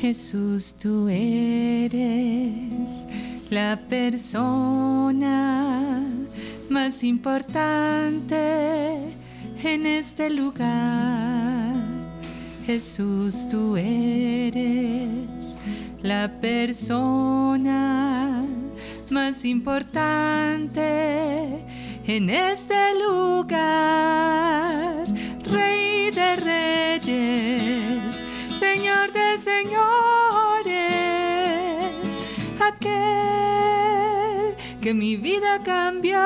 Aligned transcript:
Jesús, 0.00 0.74
tú 0.80 1.08
eres 1.10 3.04
la 3.50 3.78
persona 3.86 6.02
más 6.70 7.04
importante 7.04 8.96
en 9.62 9.84
este 9.84 10.30
lugar. 10.30 11.74
Jesús, 12.64 13.46
tú 13.50 13.76
eres 13.76 15.58
la 16.02 16.32
persona 16.40 18.42
más 19.10 19.44
importante 19.44 20.82
en 22.06 22.30
este 22.30 22.74
lugar. 23.04 25.09
Señores, 29.42 29.80
aquel 32.60 34.54
que 34.82 34.92
mi 34.92 35.16
vida 35.16 35.58
cambió. 35.64 36.20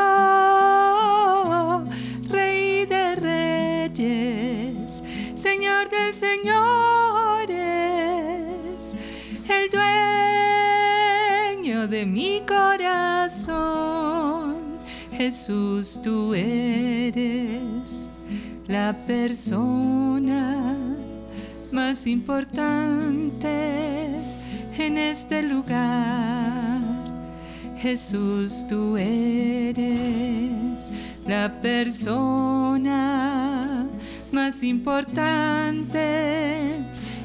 Rey 2.28 2.86
de 2.86 3.14
reyes, 3.14 5.02
Señor 5.36 5.88
de 5.90 6.12
señores, 6.12 7.56
el 9.48 9.70
dueño 11.62 11.86
de 11.86 12.06
mi 12.06 12.42
corazón. 12.46 13.54
Jesús, 15.12 16.00
tú 16.02 16.34
eres 16.34 18.08
la 18.66 18.92
persona 19.06 20.73
más 21.74 22.06
importante 22.06 23.48
en 24.78 24.96
este 24.96 25.42
lugar. 25.42 26.78
Jesús, 27.76 28.64
tú 28.68 28.96
eres 28.96 29.82
la 31.26 31.60
persona 31.60 33.04
más 34.30 34.62
importante 34.62 35.98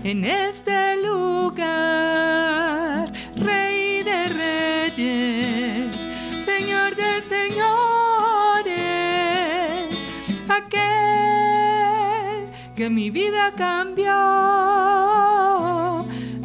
en 0.03 0.25
este 0.25 0.97
lugar. 1.03 2.33
Rey 3.35 4.01
de 4.01 4.29
reyes, 4.29 5.95
Señor 6.43 6.95
de 6.95 7.21
señores, 7.21 7.98
que 12.79 12.89
mi 12.89 13.09
vida 13.09 13.51
cambió. 13.57 14.15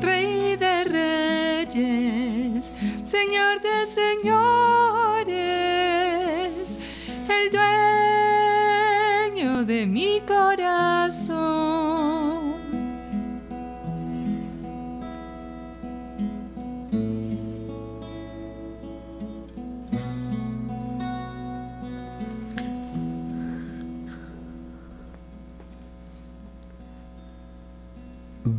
Rey 0.01 0.57
de 0.57 0.83
reyes, 0.83 2.73
Señor 3.05 3.61
de 3.61 3.87
señores, 3.87 5.29
el 7.29 7.51
dueño 9.33 9.62
de 9.65 9.87
mi 9.87 10.21
corazón. 10.27 11.84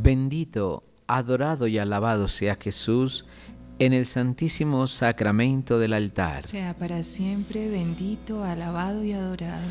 Bendito, 0.05 0.83
adorado 1.07 1.65
y 1.65 1.79
alabado 1.79 2.27
sea 2.27 2.57
Jesús 2.57 3.25
en 3.79 3.91
el 3.91 4.05
santísimo 4.05 4.85
sacramento 4.85 5.79
del 5.79 5.93
altar. 5.93 6.43
Sea 6.43 6.75
para 6.77 7.03
siempre 7.03 7.71
bendito, 7.71 8.43
alabado 8.43 9.03
y 9.03 9.13
adorado. 9.13 9.65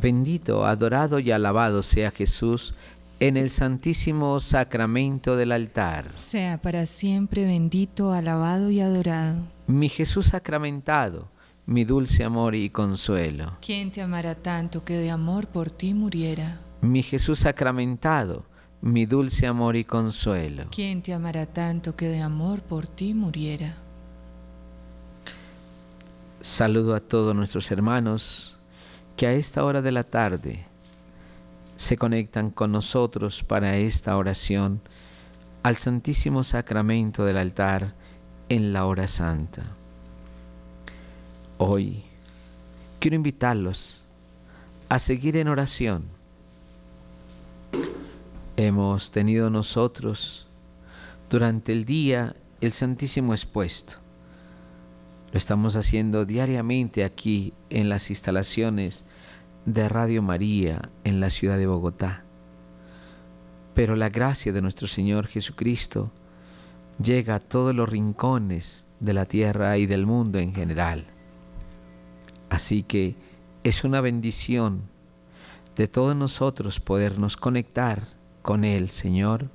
Bendito, 0.00 0.64
adorado 0.64 1.18
y 1.18 1.32
alabado 1.32 1.82
sea 1.82 2.12
Jesús 2.12 2.72
en 3.18 3.36
el 3.36 3.50
santísimo 3.50 4.38
sacramento 4.38 5.34
del 5.34 5.50
altar. 5.50 6.12
Sea 6.14 6.62
para 6.62 6.86
siempre 6.86 7.44
bendito, 7.44 8.12
alabado 8.12 8.70
y 8.70 8.80
adorado. 8.80 9.42
Mi 9.66 9.88
Jesús 9.88 10.26
sacramentado, 10.26 11.32
mi 11.66 11.82
dulce 11.84 12.22
amor 12.22 12.54
y 12.54 12.70
consuelo. 12.70 13.56
¿Quién 13.60 13.90
te 13.90 14.02
amará 14.02 14.36
tanto 14.36 14.84
que 14.84 14.94
de 14.94 15.10
amor 15.10 15.48
por 15.48 15.68
ti 15.68 15.94
muriera? 15.94 16.60
Mi 16.80 17.02
Jesús 17.02 17.40
sacramentado, 17.40 18.44
mi 18.82 19.06
dulce 19.06 19.46
amor 19.46 19.76
y 19.76 19.84
consuelo. 19.84 20.64
¿Quién 20.70 21.02
te 21.02 21.12
amará 21.12 21.46
tanto 21.46 21.96
que 21.96 22.08
de 22.08 22.20
amor 22.20 22.62
por 22.62 22.86
ti 22.86 23.14
muriera? 23.14 23.76
Saludo 26.40 26.94
a 26.94 27.00
todos 27.00 27.34
nuestros 27.34 27.70
hermanos 27.70 28.56
que 29.16 29.26
a 29.26 29.32
esta 29.34 29.64
hora 29.64 29.82
de 29.82 29.92
la 29.92 30.04
tarde 30.04 30.64
se 31.76 31.96
conectan 31.96 32.50
con 32.50 32.72
nosotros 32.72 33.42
para 33.42 33.76
esta 33.76 34.16
oración 34.16 34.80
al 35.62 35.76
Santísimo 35.76 36.44
Sacramento 36.44 37.24
del 37.24 37.36
altar 37.36 37.94
en 38.48 38.72
la 38.72 38.86
hora 38.86 39.06
santa. 39.06 39.64
Hoy 41.58 42.02
quiero 42.98 43.16
invitarlos 43.16 44.00
a 44.88 44.98
seguir 44.98 45.36
en 45.36 45.48
oración. 45.48 46.04
Hemos 48.62 49.10
tenido 49.10 49.48
nosotros 49.48 50.46
durante 51.30 51.72
el 51.72 51.86
día 51.86 52.36
el 52.60 52.72
Santísimo 52.72 53.32
expuesto. 53.32 53.94
Lo 55.32 55.38
estamos 55.38 55.76
haciendo 55.76 56.26
diariamente 56.26 57.04
aquí 57.04 57.54
en 57.70 57.88
las 57.88 58.10
instalaciones 58.10 59.02
de 59.64 59.88
Radio 59.88 60.20
María 60.20 60.90
en 61.04 61.20
la 61.20 61.30
ciudad 61.30 61.56
de 61.56 61.66
Bogotá. 61.66 62.24
Pero 63.72 63.96
la 63.96 64.10
gracia 64.10 64.52
de 64.52 64.60
nuestro 64.60 64.88
Señor 64.88 65.26
Jesucristo 65.26 66.12
llega 67.02 67.36
a 67.36 67.40
todos 67.40 67.74
los 67.74 67.88
rincones 67.88 68.88
de 69.00 69.14
la 69.14 69.24
tierra 69.24 69.78
y 69.78 69.86
del 69.86 70.04
mundo 70.04 70.38
en 70.38 70.54
general. 70.54 71.06
Así 72.50 72.82
que 72.82 73.16
es 73.64 73.84
una 73.84 74.02
bendición 74.02 74.82
de 75.76 75.88
todos 75.88 76.14
nosotros 76.14 76.78
podernos 76.78 77.38
conectar 77.38 78.19
con 78.42 78.64
Él, 78.64 78.90
Señor, 78.90 79.48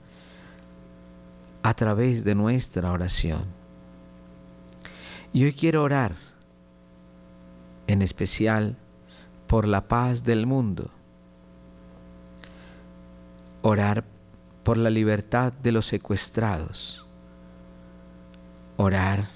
a 1.64 1.74
través 1.74 2.24
de 2.24 2.36
nuestra 2.36 2.92
oración. 2.92 3.46
Y 5.34 5.44
hoy 5.44 5.54
quiero 5.54 5.84
orar 5.84 6.16
en 7.88 8.02
especial 8.02 8.78
por 9.48 9.68
la 9.68 9.88
paz 9.88 10.24
del 10.24 10.46
mundo, 10.46 10.90
orar 13.62 14.04
por 14.64 14.78
la 14.78 14.90
libertad 14.90 15.54
de 15.54 15.72
los 15.72 15.86
secuestrados, 15.86 17.06
orar 18.78 19.30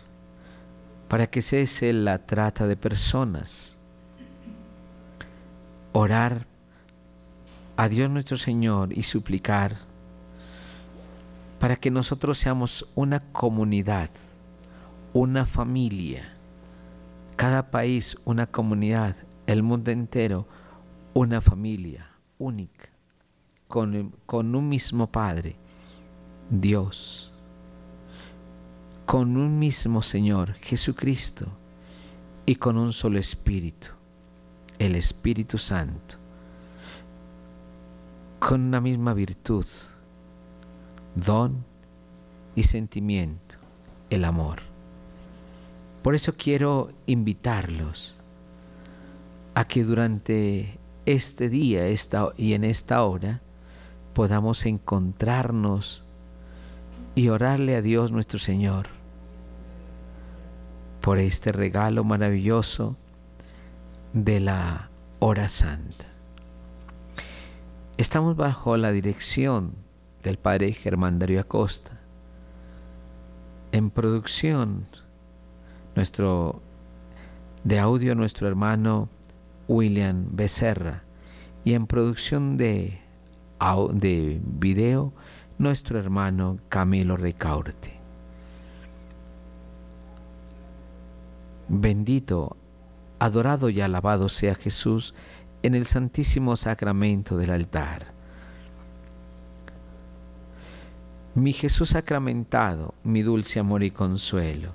para 1.07 1.27
que 1.27 1.41
cese 1.41 1.91
la 1.93 2.19
trata 2.25 2.67
de 2.67 2.77
personas, 2.77 3.75
orar 5.91 6.45
a 7.79 7.87
Dios 7.87 8.09
nuestro 8.09 8.35
Señor 8.35 8.91
y 8.91 9.03
suplicar 9.03 9.77
para 11.59 11.77
que 11.77 11.89
nosotros 11.89 12.37
seamos 12.37 12.85
una 12.93 13.21
comunidad, 13.31 14.09
una 15.13 15.45
familia, 15.45 16.33
cada 17.37 17.71
país 17.71 18.17
una 18.25 18.47
comunidad, 18.47 19.15
el 19.47 19.63
mundo 19.63 19.91
entero 19.91 20.45
una 21.13 21.39
familia 21.39 22.09
única, 22.37 22.89
con, 23.69 24.13
con 24.25 24.55
un 24.55 24.67
mismo 24.67 25.09
Padre, 25.09 25.55
Dios, 26.49 27.31
con 29.05 29.37
un 29.37 29.57
mismo 29.57 30.01
Señor, 30.01 30.55
Jesucristo, 30.55 31.47
y 32.45 32.55
con 32.55 32.77
un 32.77 32.91
solo 32.91 33.19
Espíritu, 33.19 33.87
el 34.79 34.97
Espíritu 34.97 35.57
Santo, 35.57 36.18
con 38.39 38.61
una 38.61 38.81
misma 38.81 39.13
virtud, 39.13 39.65
don 41.15 41.65
y 42.55 42.63
sentimiento, 42.63 43.57
el 44.09 44.25
amor. 44.25 44.59
Por 46.01 46.15
eso 46.15 46.33
quiero 46.35 46.91
invitarlos 47.05 48.17
a 49.53 49.65
que 49.65 49.83
durante 49.83 50.79
este 51.05 51.49
día 51.49 51.87
esta, 51.87 52.29
y 52.37 52.53
en 52.53 52.63
esta 52.63 53.03
hora 53.03 53.41
podamos 54.13 54.65
encontrarnos 54.65 56.03
y 57.15 57.29
orarle 57.29 57.75
a 57.75 57.81
Dios 57.81 58.11
nuestro 58.11 58.39
Señor 58.39 58.87
por 61.01 61.17
este 61.17 61.51
regalo 61.51 62.03
maravilloso 62.03 62.95
de 64.13 64.39
la 64.39 64.89
hora 65.19 65.49
santa. 65.49 66.08
Estamos 67.99 68.37
bajo 68.37 68.77
la 68.77 68.93
dirección 68.93 69.73
del 70.23 70.37
Padre 70.37 70.71
Germán 70.71 71.19
Darío 71.19 71.41
Acosta, 71.41 71.99
En 73.73 73.89
producción, 73.89 74.85
nuestro 75.97 76.61
de 77.65 77.77
audio, 77.77 78.15
nuestro 78.15 78.47
hermano 78.47 79.09
William 79.67 80.27
Becerra. 80.31 81.03
Y 81.65 81.73
en 81.73 81.87
producción 81.87 82.55
de, 82.55 83.01
de 83.91 84.39
video, 84.45 85.11
nuestro 85.57 85.99
hermano 85.99 86.57
Camilo 86.69 87.17
Ricaurte. 87.17 87.99
Bendito, 91.67 92.55
adorado 93.19 93.69
y 93.69 93.81
alabado 93.81 94.29
sea 94.29 94.55
Jesús 94.55 95.13
en 95.63 95.75
el 95.75 95.85
santísimo 95.85 96.55
sacramento 96.55 97.37
del 97.37 97.51
altar. 97.51 98.07
Mi 101.35 101.53
Jesús 101.53 101.89
sacramentado, 101.89 102.93
mi 103.03 103.21
dulce 103.21 103.59
amor 103.59 103.83
y 103.83 103.91
consuelo. 103.91 104.71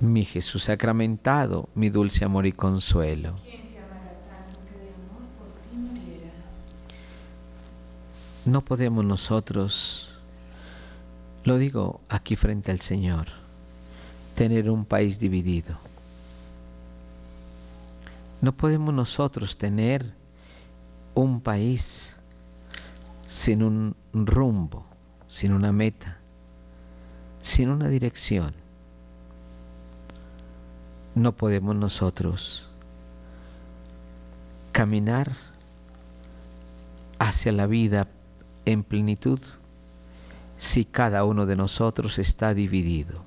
Mi 0.00 0.24
Jesús 0.24 0.64
sacramentado, 0.64 1.68
mi 1.74 1.88
dulce 1.88 2.24
amor 2.24 2.46
y 2.46 2.52
consuelo. 2.52 3.36
No 8.44 8.62
podemos 8.62 9.04
nosotros, 9.04 10.12
lo 11.44 11.58
digo 11.58 12.00
aquí 12.08 12.34
frente 12.34 12.72
al 12.72 12.80
Señor, 12.80 13.28
tener 14.34 14.68
un 14.68 14.84
país 14.84 15.20
dividido. 15.20 15.91
No 18.42 18.52
podemos 18.54 18.92
nosotros 18.92 19.56
tener 19.56 20.12
un 21.14 21.40
país 21.40 22.16
sin 23.26 23.62
un 23.62 23.94
rumbo, 24.12 24.84
sin 25.28 25.52
una 25.52 25.72
meta, 25.72 26.18
sin 27.40 27.70
una 27.70 27.88
dirección. 27.88 28.52
No 31.14 31.32
podemos 31.32 31.76
nosotros 31.76 32.68
caminar 34.72 35.36
hacia 37.18 37.52
la 37.52 37.66
vida 37.66 38.08
en 38.64 38.82
plenitud 38.82 39.40
si 40.56 40.84
cada 40.84 41.24
uno 41.24 41.46
de 41.46 41.56
nosotros 41.56 42.18
está 42.18 42.54
dividido. 42.54 43.22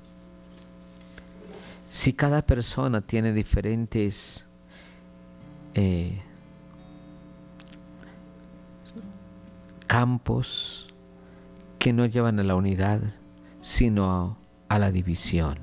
Si 1.90 2.12
cada 2.12 2.42
persona 2.42 3.00
tiene 3.00 3.32
diferentes 3.32 4.45
eh, 5.78 6.22
campos 9.86 10.88
que 11.78 11.92
no 11.92 12.06
llevan 12.06 12.40
a 12.40 12.44
la 12.44 12.56
unidad, 12.56 13.02
sino 13.60 14.38
a 14.68 14.78
la 14.78 14.90
división. 14.90 15.58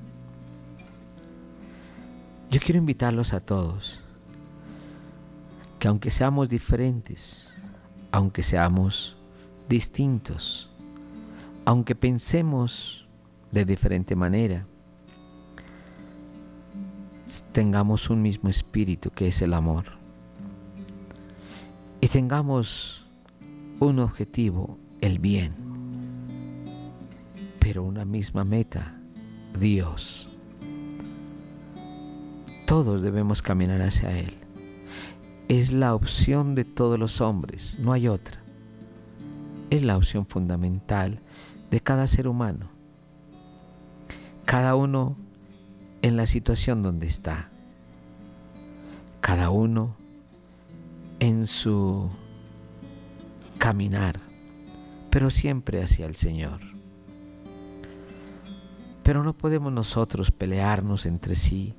Yo 2.51 2.59
quiero 2.59 2.77
invitarlos 2.77 3.33
a 3.33 3.39
todos 3.39 4.03
que 5.79 5.87
aunque 5.87 6.11
seamos 6.11 6.47
diferentes, 6.47 7.51
aunque 8.11 8.43
seamos 8.43 9.17
distintos, 9.67 10.69
aunque 11.65 11.95
pensemos 11.95 13.07
de 13.51 13.65
diferente 13.65 14.15
manera, 14.15 14.67
tengamos 17.51 18.11
un 18.11 18.21
mismo 18.21 18.49
espíritu 18.49 19.09
que 19.09 19.27
es 19.27 19.41
el 19.41 19.53
amor. 19.53 20.02
Tengamos 22.13 23.05
un 23.79 23.97
objetivo, 23.97 24.77
el 25.01 25.17
bien, 25.17 25.53
pero 27.59 27.83
una 27.83 28.05
misma 28.05 28.45
meta, 28.45 28.95
Dios. 29.59 30.29
Todos 32.67 33.01
debemos 33.01 33.41
caminar 33.41 33.81
hacia 33.81 34.17
Él. 34.17 34.37
Es 35.49 35.73
la 35.73 35.93
opción 35.93 36.55
de 36.55 36.63
todos 36.63 36.97
los 36.97 37.19
hombres, 37.19 37.77
no 37.79 37.91
hay 37.91 38.07
otra 38.07 38.43
es 39.75 39.83
la 39.83 39.97
opción 39.97 40.27
fundamental 40.27 41.19
de 41.71 41.79
cada 41.79 42.05
ser 42.05 42.27
humano. 42.27 42.69
Cada 44.45 44.75
uno 44.75 45.17
en 46.03 46.15
la 46.15 46.27
situación 46.27 46.83
donde 46.83 47.07
está. 47.07 47.49
Cada 49.19 49.49
uno 49.49 49.95
en 51.23 51.47
su 51.47 52.09
caminar, 53.57 54.19
pero 55.09 55.29
siempre 55.29 55.81
hacia 55.81 56.05
el 56.05 56.17
Señor. 56.17 56.59
Pero 59.03 59.23
no 59.23 59.31
podemos 59.31 59.71
nosotros 59.71 60.31
pelearnos 60.31 61.05
entre 61.05 61.35
sí, 61.35 61.75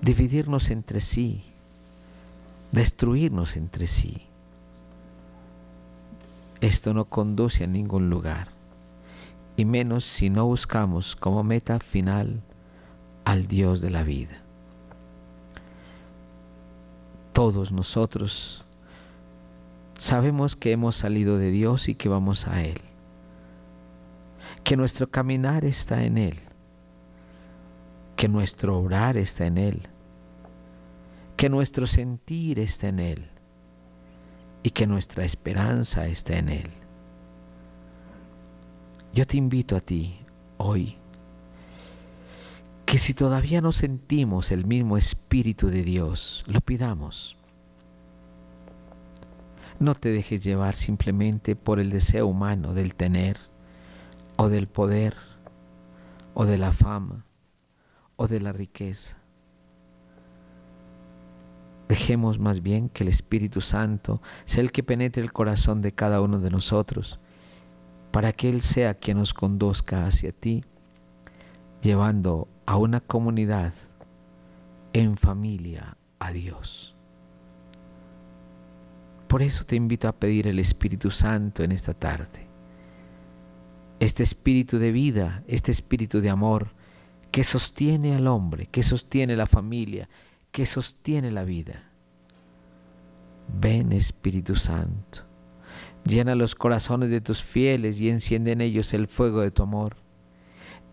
dividirnos 0.00 0.70
entre 0.70 1.00
sí, 1.00 1.42
destruirnos 2.70 3.56
entre 3.56 3.88
sí. 3.88 4.28
Esto 6.60 6.94
no 6.94 7.06
conduce 7.06 7.64
a 7.64 7.66
ningún 7.66 8.10
lugar, 8.10 8.50
y 9.56 9.64
menos 9.64 10.04
si 10.04 10.30
no 10.30 10.46
buscamos 10.46 11.16
como 11.16 11.42
meta 11.42 11.80
final 11.80 12.44
al 13.24 13.48
Dios 13.48 13.80
de 13.80 13.90
la 13.90 14.04
vida. 14.04 14.39
Todos 17.32 17.72
nosotros. 17.72 18.64
Sabemos 19.96 20.56
que 20.56 20.72
hemos 20.72 20.96
salido 20.96 21.38
de 21.38 21.50
Dios 21.50 21.88
y 21.88 21.94
que 21.94 22.08
vamos 22.08 22.46
a 22.46 22.62
Él, 22.62 22.80
que 24.64 24.76
nuestro 24.76 25.10
caminar 25.10 25.64
está 25.64 26.04
en 26.04 26.16
Él, 26.16 26.40
que 28.16 28.28
nuestro 28.28 28.78
obrar 28.78 29.16
está 29.16 29.46
en 29.46 29.58
Él, 29.58 29.82
que 31.36 31.48
nuestro 31.48 31.86
sentir 31.86 32.58
está 32.58 32.88
en 32.88 33.00
Él. 33.00 33.30
Y 34.62 34.72
que 34.72 34.86
nuestra 34.86 35.24
esperanza 35.24 36.06
esté 36.06 36.36
en 36.36 36.50
Él. 36.50 36.70
Yo 39.14 39.26
te 39.26 39.38
invito 39.38 39.74
a 39.74 39.80
ti 39.80 40.20
hoy 40.58 40.99
que 42.90 42.98
si 42.98 43.14
todavía 43.14 43.60
no 43.60 43.70
sentimos 43.70 44.50
el 44.50 44.66
mismo 44.66 44.96
Espíritu 44.96 45.68
de 45.68 45.84
Dios, 45.84 46.42
lo 46.48 46.60
pidamos. 46.60 47.36
No 49.78 49.94
te 49.94 50.08
dejes 50.08 50.42
llevar 50.42 50.74
simplemente 50.74 51.54
por 51.54 51.78
el 51.78 51.90
deseo 51.90 52.26
humano 52.26 52.74
del 52.74 52.96
tener 52.96 53.38
o 54.34 54.48
del 54.48 54.66
poder 54.66 55.14
o 56.34 56.46
de 56.46 56.58
la 56.58 56.72
fama 56.72 57.24
o 58.16 58.26
de 58.26 58.40
la 58.40 58.50
riqueza. 58.50 59.18
Dejemos 61.86 62.40
más 62.40 62.60
bien 62.60 62.88
que 62.88 63.04
el 63.04 63.08
Espíritu 63.08 63.60
Santo 63.60 64.20
sea 64.46 64.64
el 64.64 64.72
que 64.72 64.82
penetre 64.82 65.22
el 65.22 65.32
corazón 65.32 65.80
de 65.80 65.92
cada 65.92 66.20
uno 66.20 66.40
de 66.40 66.50
nosotros, 66.50 67.20
para 68.10 68.32
que 68.32 68.50
Él 68.50 68.62
sea 68.62 68.94
quien 68.94 69.18
nos 69.18 69.32
conduzca 69.32 70.08
hacia 70.08 70.32
ti, 70.32 70.64
llevando 71.82 72.48
a 72.70 72.76
una 72.76 73.00
comunidad 73.00 73.74
en 74.92 75.16
familia 75.16 75.96
a 76.20 76.30
Dios. 76.30 76.94
Por 79.26 79.42
eso 79.42 79.64
te 79.64 79.74
invito 79.74 80.06
a 80.06 80.12
pedir 80.12 80.46
el 80.46 80.60
Espíritu 80.60 81.10
Santo 81.10 81.64
en 81.64 81.72
esta 81.72 81.94
tarde. 81.94 82.46
Este 83.98 84.22
espíritu 84.22 84.78
de 84.78 84.92
vida, 84.92 85.42
este 85.48 85.72
espíritu 85.72 86.20
de 86.20 86.30
amor 86.30 86.68
que 87.32 87.42
sostiene 87.42 88.14
al 88.14 88.28
hombre, 88.28 88.66
que 88.66 88.84
sostiene 88.84 89.34
la 89.34 89.46
familia, 89.46 90.08
que 90.52 90.64
sostiene 90.64 91.32
la 91.32 91.42
vida. 91.42 91.90
Ven 93.60 93.90
Espíritu 93.90 94.54
Santo, 94.54 95.22
llena 96.04 96.36
los 96.36 96.54
corazones 96.54 97.10
de 97.10 97.20
tus 97.20 97.42
fieles 97.42 98.00
y 98.00 98.10
enciende 98.10 98.52
en 98.52 98.60
ellos 98.60 98.94
el 98.94 99.08
fuego 99.08 99.40
de 99.40 99.50
tu 99.50 99.64
amor. 99.64 99.99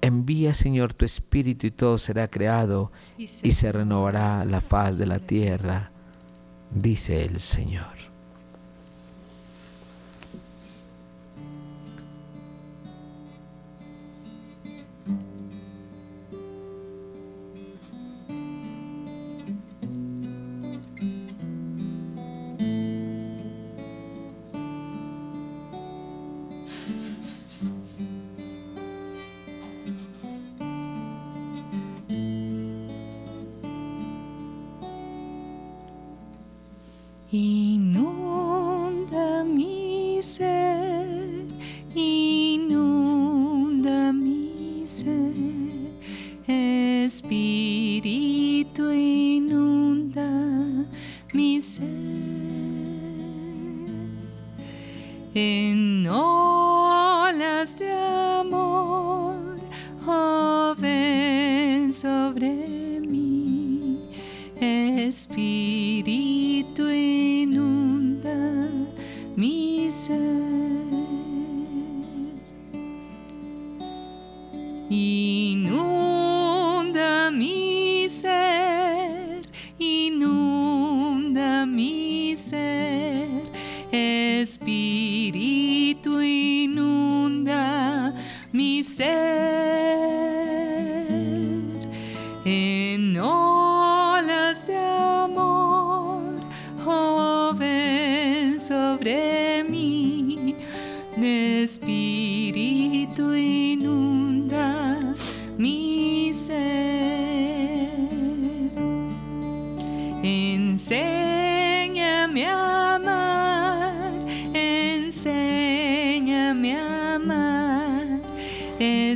Envía, 0.02 0.54
Señor, 0.54 0.94
tu 0.94 1.06
Espíritu 1.06 1.68
y 1.68 1.72
todo 1.72 1.98
será 1.98 2.28
creado 2.28 2.92
y 3.18 3.28
se, 3.28 3.72
renovará 3.72 4.46
la 4.46 4.62
paz 4.62 4.98
de 4.98 5.08
la 5.08 5.20
tierra, 5.20 5.92
dice 6.72 7.24
el 7.26 7.40
Señor. 7.40 8.07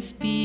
this 0.02 0.14
be 0.14 0.41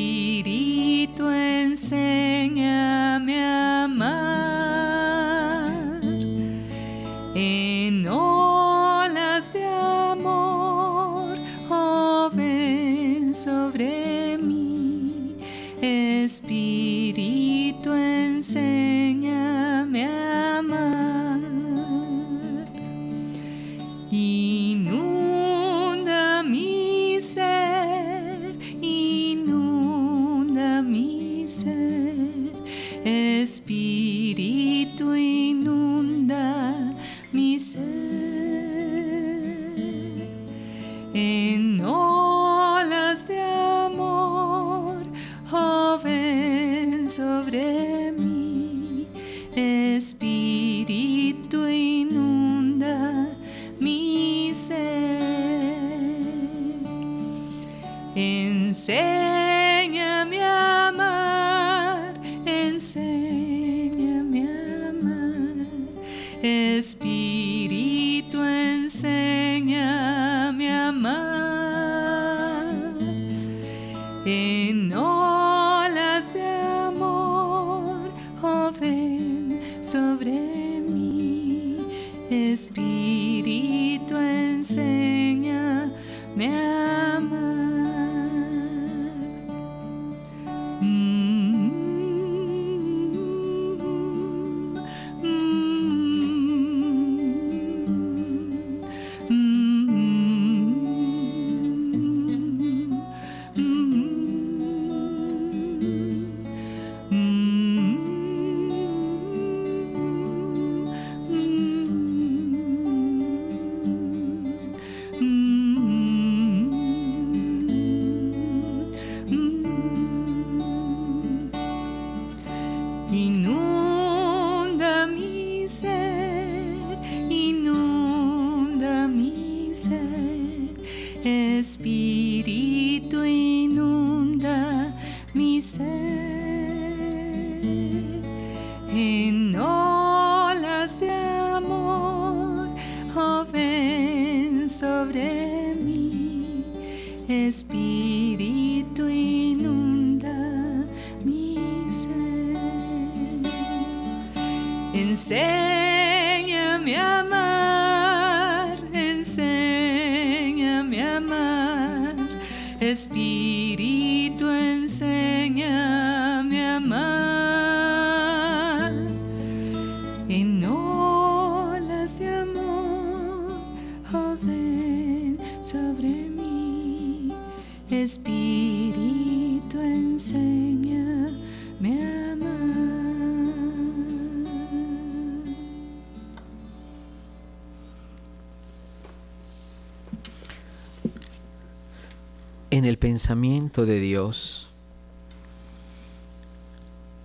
el 192.87 192.99
pensamiento 192.99 193.87
de 193.87 193.99
Dios. 194.01 194.69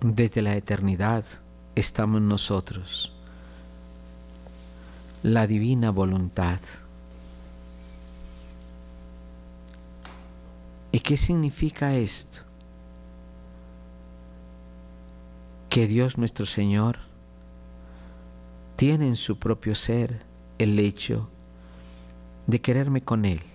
Desde 0.00 0.42
la 0.42 0.56
eternidad 0.56 1.24
estamos 1.74 2.20
nosotros, 2.22 3.12
la 5.22 5.46
divina 5.46 5.90
voluntad. 5.90 6.58
¿Y 10.90 11.00
qué 11.00 11.16
significa 11.16 11.94
esto? 11.94 12.40
Que 15.68 15.86
Dios 15.86 16.18
nuestro 16.18 16.46
Señor 16.46 16.98
tiene 18.76 19.06
en 19.06 19.16
su 19.16 19.38
propio 19.38 19.74
ser 19.74 20.24
el 20.58 20.78
hecho 20.78 21.28
de 22.46 22.60
quererme 22.60 23.02
con 23.02 23.24
Él 23.24 23.51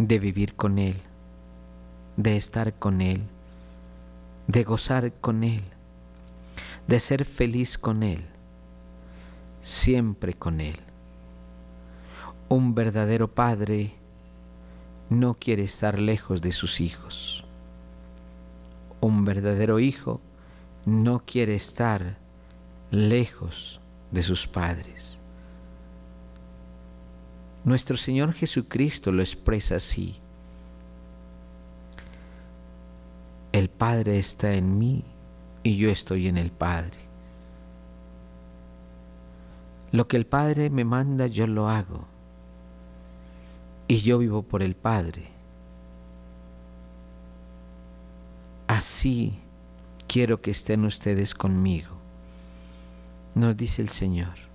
de 0.00 0.18
vivir 0.18 0.54
con 0.54 0.78
Él, 0.78 0.96
de 2.16 2.34
estar 2.34 2.72
con 2.72 3.02
Él, 3.02 3.20
de 4.46 4.64
gozar 4.64 5.12
con 5.20 5.44
Él, 5.44 5.62
de 6.86 6.98
ser 6.98 7.26
feliz 7.26 7.76
con 7.76 8.02
Él, 8.02 8.24
siempre 9.60 10.32
con 10.32 10.62
Él. 10.62 10.76
Un 12.48 12.74
verdadero 12.74 13.28
padre 13.28 13.92
no 15.10 15.34
quiere 15.34 15.64
estar 15.64 15.98
lejos 15.98 16.40
de 16.40 16.52
sus 16.52 16.80
hijos. 16.80 17.44
Un 19.02 19.26
verdadero 19.26 19.80
hijo 19.80 20.22
no 20.86 21.26
quiere 21.26 21.54
estar 21.54 22.16
lejos 22.90 23.80
de 24.12 24.22
sus 24.22 24.46
padres. 24.46 25.19
Nuestro 27.64 27.96
Señor 27.96 28.32
Jesucristo 28.32 29.12
lo 29.12 29.22
expresa 29.22 29.76
así. 29.76 30.16
El 33.52 33.68
Padre 33.68 34.18
está 34.18 34.54
en 34.54 34.78
mí 34.78 35.04
y 35.62 35.76
yo 35.76 35.90
estoy 35.90 36.28
en 36.28 36.38
el 36.38 36.50
Padre. 36.52 36.98
Lo 39.92 40.06
que 40.06 40.16
el 40.16 40.26
Padre 40.26 40.70
me 40.70 40.84
manda 40.84 41.26
yo 41.26 41.46
lo 41.46 41.68
hago 41.68 42.06
y 43.88 43.96
yo 43.96 44.18
vivo 44.18 44.42
por 44.42 44.62
el 44.62 44.76
Padre. 44.76 45.28
Así 48.68 49.38
quiero 50.06 50.40
que 50.40 50.52
estén 50.52 50.84
ustedes 50.84 51.34
conmigo, 51.34 51.96
nos 53.34 53.56
dice 53.56 53.82
el 53.82 53.88
Señor. 53.88 54.49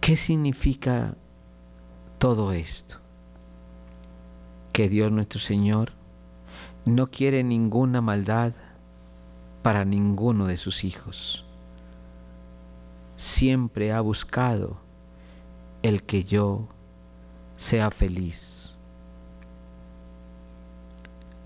¿Qué 0.00 0.16
significa 0.16 1.14
todo 2.18 2.52
esto? 2.52 2.96
Que 4.72 4.88
Dios 4.88 5.12
nuestro 5.12 5.38
Señor 5.38 5.92
no 6.86 7.10
quiere 7.10 7.44
ninguna 7.44 8.00
maldad 8.00 8.54
para 9.62 9.84
ninguno 9.84 10.46
de 10.46 10.56
sus 10.56 10.84
hijos. 10.84 11.44
Siempre 13.16 13.92
ha 13.92 14.00
buscado 14.00 14.78
el 15.82 16.02
que 16.02 16.24
yo 16.24 16.66
sea 17.58 17.90
feliz. 17.90 18.74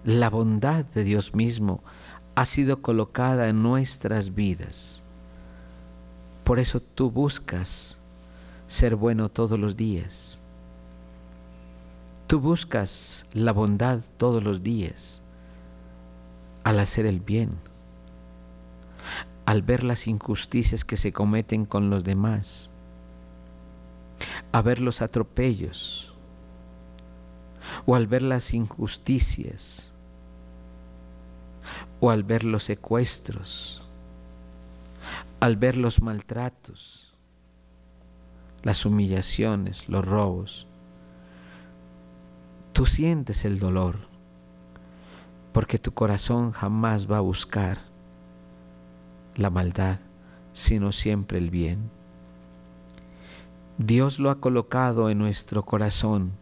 La 0.05 0.31
bondad 0.31 0.85
de 0.85 1.03
Dios 1.03 1.35
mismo 1.35 1.83
ha 2.37 2.45
sido 2.45 2.83
colocada 2.83 3.49
en 3.49 3.65
nuestras 3.65 4.33
vidas. 4.33 5.03
Por 6.45 6.61
eso 6.61 6.81
tú 6.81 7.11
buscas 7.11 7.94
ser 8.67 8.97
bueno 8.97 9.29
todos 9.29 9.59
los 9.59 9.77
días. 9.77 10.39
Tú 12.27 12.41
buscas 12.41 13.27
la 13.33 13.53
bondad 13.53 14.03
todos 14.17 14.43
los 14.43 14.63
días 14.63 15.21
al 16.65 16.79
hacer 16.79 17.05
el 17.07 17.21
bien, 17.21 17.59
al 19.45 19.63
ver 19.63 19.85
las 19.85 20.09
injusticias 20.09 20.85
que 20.85 20.97
se 20.97 21.13
cometen 21.13 21.67
con 21.67 21.91
los 21.91 22.03
demás, 22.03 22.71
a 24.53 24.63
ver 24.63 24.81
los 24.81 25.03
atropellos 25.03 26.15
o 27.85 27.95
al 27.95 28.07
ver 28.07 28.23
las 28.23 28.55
injusticias 28.55 29.93
o 32.01 32.11
al 32.11 32.25
ver 32.25 32.45
los 32.45 32.65
secuestros, 32.65 33.83
al 35.41 35.57
ver 35.57 35.77
los 35.77 36.01
maltratos 36.01 37.14
las 38.65 38.87
humillaciones, 38.87 39.89
los 39.89 40.05
robos. 40.05 40.67
Tú 42.73 42.87
sientes 42.87 43.45
el 43.45 43.61
dolor, 43.61 44.09
porque 45.53 45.79
tu 45.79 45.93
corazón 45.93 46.51
jamás 46.51 47.09
va 47.09 47.19
a 47.19 47.21
buscar 47.21 47.83
la 49.37 49.51
maldad, 49.51 50.01
sino 50.55 50.93
siempre 50.93 51.39
el 51.39 51.51
bien. 51.51 51.91
Dios 53.77 54.19
lo 54.19 54.31
ha 54.31 54.41
colocado 54.41 55.11
en 55.11 55.19
nuestro 55.19 55.65
corazón 55.65 56.33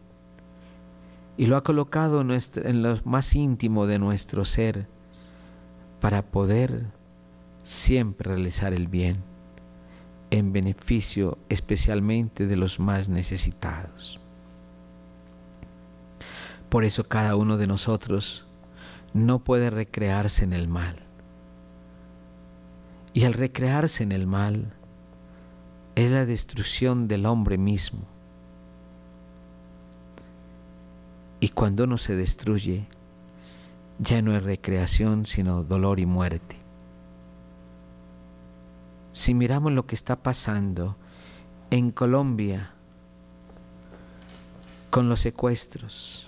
y 1.35 1.47
lo 1.47 1.57
ha 1.57 1.63
colocado 1.63 2.21
en, 2.21 2.83
lo 2.83 2.99
más 3.03 3.35
íntimo 3.35 3.85
de 3.85 3.99
nuestro 3.99 4.45
ser 4.45 4.87
para 5.99 6.21
poder 6.21 6.85
siempre 7.63 8.33
realizar 8.33 8.73
el 8.73 8.87
bien 8.87 9.32
en 10.33 10.51
beneficio 10.51 11.37
especialmente 11.47 12.47
de 12.47 12.55
los 12.55 12.79
más 12.79 13.07
necesitados. 13.07 14.19
Por 16.69 16.85
eso 16.85 17.03
cada 17.03 17.35
uno 17.35 17.55
de 17.57 17.67
nosotros 17.67 18.47
no 19.13 19.43
puede 19.43 19.69
recrearse 19.69 20.43
en 20.43 20.53
el 20.53 20.67
mal. 20.67 21.03
Y 23.13 23.25
al 23.25 23.33
recrearse 23.33 24.01
en 24.01 24.11
el 24.11 24.25
mal 24.25 24.73
es 25.93 26.09
la 26.09 26.25
destrucción 26.25 27.07
del 27.07 27.27
hombre 27.27 27.59
mismo. 27.59 28.07
Y 31.41 31.49
cuando 31.49 31.83
uno 31.83 31.99
se 31.99 32.15
destruye, 32.15 32.87
ya 33.99 34.23
no 34.23 34.35
es 34.35 34.41
recreación, 34.41 35.27
sino 35.27 35.63
dolor 35.63 35.99
y 35.99 36.07
muerte 36.07 36.62
si 39.13 39.35
miramos 39.35 39.71
lo 39.71 39.85
que 39.85 39.95
está 39.95 40.21
pasando 40.21 40.97
en 41.69 41.91
Colombia 41.91 42.73
con 44.89 45.07
los 45.07 45.21
secuestros 45.21 46.27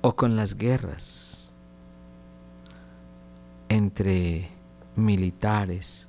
o 0.00 0.14
con 0.16 0.36
las 0.36 0.56
guerras 0.56 1.52
entre 3.68 4.50
militares, 4.96 6.08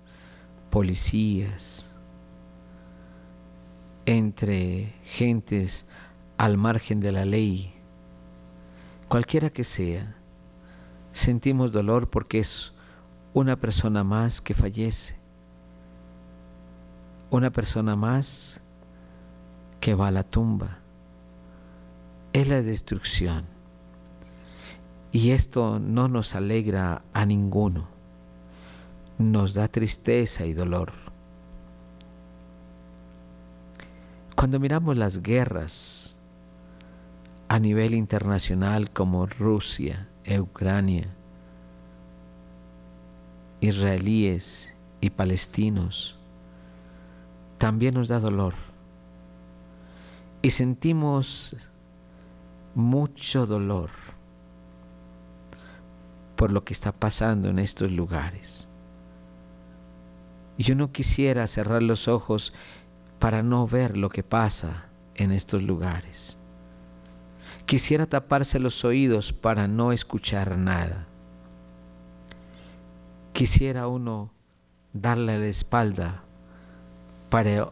policías, 0.71 1.87
entre 4.07 4.95
gentes 5.05 5.85
al 6.37 6.57
margen 6.57 6.99
de 6.99 7.11
la 7.11 7.25
ley, 7.25 7.73
cualquiera 9.07 9.51
que 9.51 9.63
sea, 9.63 10.17
sentimos 11.11 11.71
dolor 11.71 12.09
porque 12.09 12.39
es 12.39 12.72
una 13.33 13.55
persona 13.55 14.03
más 14.03 14.41
que 14.41 14.53
fallece, 14.53 15.17
una 17.31 17.51
persona 17.51 17.95
más 17.95 18.61
que 19.79 19.95
va 19.95 20.07
a 20.07 20.11
la 20.11 20.23
tumba. 20.23 20.79
Es 22.31 22.47
la 22.47 22.61
destrucción. 22.61 23.45
Y 25.11 25.31
esto 25.31 25.79
no 25.79 26.07
nos 26.07 26.35
alegra 26.35 27.03
a 27.13 27.25
ninguno, 27.25 27.87
nos 29.17 29.53
da 29.53 29.67
tristeza 29.67 30.45
y 30.45 30.53
dolor. 30.53 30.93
Cuando 34.35 34.59
miramos 34.59 34.97
las 34.97 35.21
guerras 35.21 36.15
a 37.47 37.59
nivel 37.59 37.93
internacional 37.93 38.89
como 38.89 39.27
Rusia, 39.27 40.09
Ucrania, 40.39 41.15
israelíes 43.67 44.75
y 44.99 45.09
palestinos, 45.09 46.17
también 47.57 47.93
nos 47.93 48.09
da 48.09 48.19
dolor. 48.19 48.53
Y 50.41 50.49
sentimos 50.49 51.55
mucho 52.75 53.45
dolor 53.45 53.89
por 56.35 56.51
lo 56.51 56.65
que 56.65 56.73
está 56.73 56.91
pasando 56.91 57.47
en 57.47 57.57
estos 57.57 57.89
lugares. 57.89 58.67
Yo 60.57 60.75
no 60.75 60.91
quisiera 60.91 61.47
cerrar 61.47 61.81
los 61.81 62.09
ojos 62.09 62.53
para 63.17 63.43
no 63.43 63.65
ver 63.65 63.95
lo 63.95 64.09
que 64.09 64.23
pasa 64.23 64.87
en 65.15 65.31
estos 65.31 65.63
lugares. 65.63 66.37
Quisiera 67.65 68.07
taparse 68.07 68.59
los 68.59 68.83
oídos 68.83 69.31
para 69.31 69.69
no 69.69 69.93
escuchar 69.93 70.57
nada 70.57 71.07
quisiera 73.33 73.87
uno 73.87 74.31
darle 74.93 75.39
la 75.39 75.47
espalda 75.47 76.23
para 77.29 77.71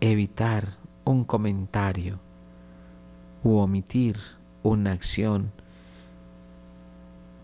evitar 0.00 0.76
un 1.04 1.24
comentario 1.24 2.18
u 3.44 3.58
omitir 3.58 4.18
una 4.62 4.92
acción 4.92 5.52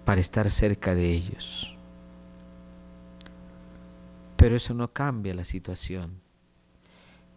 para 0.05 0.21
estar 0.21 0.51
cerca 0.51 0.95
de 0.95 1.13
ellos. 1.13 1.77
Pero 4.37 4.57
eso 4.57 4.75
no 4.75 4.93
cambia 4.93 5.35
la 5.35 5.45
situación. 5.45 6.21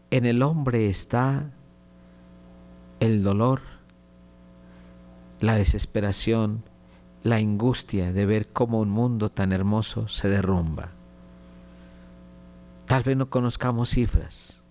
En 0.10 0.26
el 0.26 0.42
hombre 0.42 0.88
está 0.88 1.52
el 3.00 3.24
dolor, 3.24 3.62
la 5.40 5.56
desesperación, 5.56 6.64
la 7.24 7.36
angustia 7.38 8.12
de 8.12 8.26
ver 8.26 8.48
cómo 8.48 8.80
un 8.80 8.90
mundo 8.90 9.30
tan 9.30 9.54
hermoso 9.54 10.08
se 10.08 10.30
derrumba. 10.30 10.90
Tal 12.86 13.04
vez 13.04 13.16
no 13.16 13.30
conozcamos 13.30 13.90
cifras, 13.90 14.62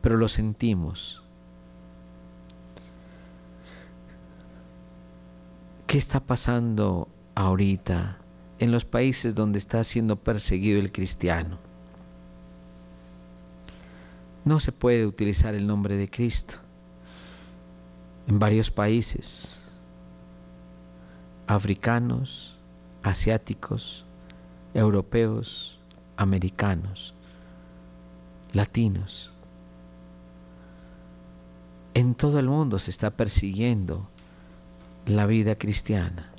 pero 0.00 0.16
lo 0.16 0.28
sentimos. 0.28 1.22
¿Qué 5.86 5.98
está 5.98 6.20
pasando 6.20 7.08
ahorita 7.34 8.18
en 8.58 8.72
los 8.72 8.84
países 8.84 9.34
donde 9.34 9.58
está 9.58 9.84
siendo 9.84 10.16
perseguido 10.16 10.80
el 10.80 10.90
cristiano. 10.90 11.58
No 14.44 14.60
se 14.60 14.72
puede 14.72 15.06
utilizar 15.06 15.54
el 15.54 15.66
nombre 15.66 15.96
de 15.96 16.08
Cristo 16.08 16.56
en 18.26 18.38
varios 18.38 18.70
países 18.70 19.55
africanos, 21.46 22.56
asiáticos, 23.02 24.04
europeos, 24.74 25.78
americanos, 26.16 27.14
latinos. 28.52 29.30
En 31.94 32.14
todo 32.14 32.38
el 32.38 32.48
mundo 32.48 32.78
se 32.78 32.90
está 32.90 33.10
persiguiendo 33.10 34.08
la 35.06 35.26
vida 35.26 35.56
cristiana. 35.56 36.30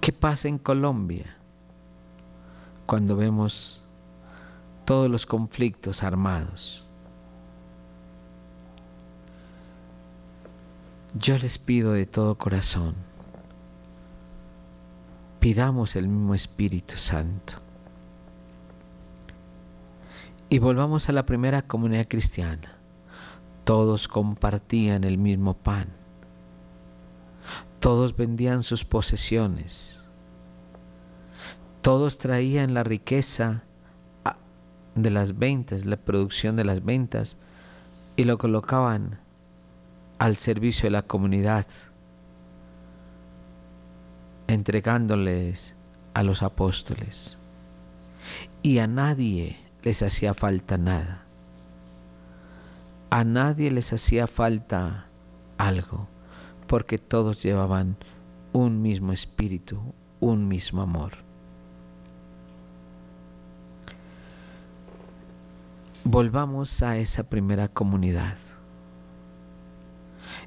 ¿Qué 0.00 0.12
pasa 0.12 0.48
en 0.48 0.58
Colombia 0.58 1.36
cuando 2.86 3.16
vemos 3.16 3.80
todos 4.84 5.08
los 5.10 5.26
conflictos 5.26 6.02
armados? 6.02 6.81
Yo 11.14 11.36
les 11.36 11.58
pido 11.58 11.92
de 11.92 12.06
todo 12.06 12.38
corazón, 12.38 12.94
pidamos 15.40 15.94
el 15.94 16.08
mismo 16.08 16.34
Espíritu 16.34 16.96
Santo 16.96 17.52
y 20.48 20.58
volvamos 20.58 21.10
a 21.10 21.12
la 21.12 21.26
primera 21.26 21.60
comunidad 21.60 22.08
cristiana. 22.08 22.78
Todos 23.64 24.08
compartían 24.08 25.04
el 25.04 25.18
mismo 25.18 25.52
pan. 25.52 25.88
Todos 27.78 28.16
vendían 28.16 28.62
sus 28.62 28.86
posesiones. 28.86 30.02
Todos 31.82 32.16
traían 32.16 32.72
la 32.72 32.84
riqueza 32.84 33.64
ah, 34.24 34.36
de 34.94 35.10
las 35.10 35.38
ventas, 35.38 35.84
la 35.84 35.98
producción 35.98 36.56
de 36.56 36.64
las 36.64 36.82
ventas, 36.82 37.36
y 38.16 38.24
lo 38.24 38.38
colocaban 38.38 39.18
al 40.22 40.36
servicio 40.36 40.84
de 40.84 40.92
la 40.92 41.02
comunidad, 41.02 41.66
entregándoles 44.46 45.74
a 46.14 46.22
los 46.22 46.44
apóstoles. 46.44 47.38
Y 48.62 48.78
a 48.78 48.86
nadie 48.86 49.58
les 49.82 50.00
hacía 50.00 50.32
falta 50.32 50.78
nada. 50.78 51.24
A 53.10 53.24
nadie 53.24 53.72
les 53.72 53.92
hacía 53.92 54.28
falta 54.28 55.08
algo, 55.58 56.06
porque 56.68 56.98
todos 56.98 57.42
llevaban 57.42 57.96
un 58.52 58.80
mismo 58.80 59.12
espíritu, 59.12 59.80
un 60.20 60.46
mismo 60.46 60.82
amor. 60.82 61.14
Volvamos 66.04 66.80
a 66.84 66.96
esa 66.96 67.24
primera 67.24 67.66
comunidad, 67.66 68.36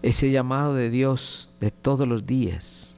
ese 0.08 0.32
llamado 0.32 0.74
de 0.74 0.90
Dios 0.90 1.52
de 1.60 1.72
todos 1.72 2.08
los 2.08 2.26
días. 2.26 2.96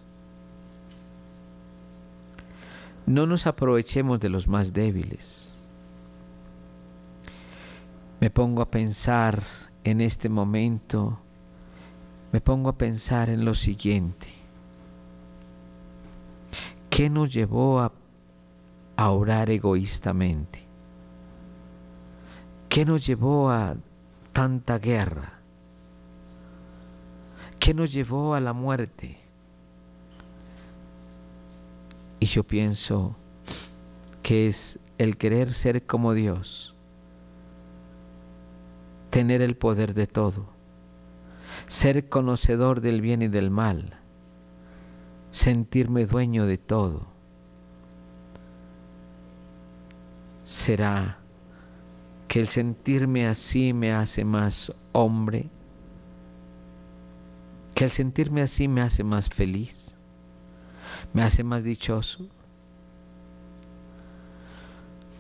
No 3.06 3.26
nos 3.26 3.48
aprovechemos 3.48 4.20
de 4.20 4.30
los 4.30 4.48
más 4.48 4.74
débiles 4.74 5.58
me 8.20 8.30
pongo 8.30 8.62
a 8.62 8.70
pensar 8.70 9.44
en 9.84 10.02
este 10.02 10.30
momento, 10.30 11.20
me 12.32 12.42
pongo 12.42 12.70
a 12.70 12.78
pensar 12.78 13.30
en 13.30 13.46
lo 13.46 13.54
siguiente. 13.54 14.28
¿Qué 16.90 17.10
nos 17.10 17.32
llevó 17.32 17.80
a, 17.80 17.92
a 18.96 19.12
orar 19.12 19.50
egoístamente? 19.50 20.66
¿Qué 22.70 22.86
nos 22.86 23.06
llevó 23.06 23.52
a 23.52 23.76
tanta 24.34 24.80
guerra? 24.80 25.37
¿Qué 27.68 27.74
nos 27.74 27.92
llevó 27.92 28.34
a 28.34 28.40
la 28.40 28.54
muerte? 28.54 29.18
Y 32.18 32.26
yo 32.26 32.46
pienso 32.46 33.18
que 34.24 34.48
es 34.48 34.80
el 34.98 35.18
querer 35.18 35.52
ser 35.52 35.86
como 35.86 36.14
Dios 36.14 36.74
tener 39.10 39.42
el 39.42 39.58
poder 39.58 39.94
de 39.94 40.08
todo, 40.08 40.48
ser 41.68 42.08
conocedor 42.08 42.80
del 42.80 43.02
bien 43.02 43.22
y 43.22 43.28
del 43.28 43.50
mal, 43.50 44.00
sentirme 45.32 46.06
dueño 46.06 46.46
de 46.46 46.58
todo. 46.58 47.06
¿Será 50.46 51.20
que 52.30 52.40
el 52.40 52.48
sentirme 52.48 53.28
así 53.28 53.74
me 53.74 53.92
hace 53.92 54.24
más 54.24 54.74
hombre? 54.94 55.50
¿Que 57.78 57.86
el 57.86 57.92
sentirme 57.92 58.42
así 58.42 58.68
me 58.68 58.82
hace 58.82 59.04
más 59.04 59.30
feliz? 59.30 59.98
¿Me 61.14 61.22
hace 61.22 61.44
más 61.44 61.64
dichoso? 61.64 62.28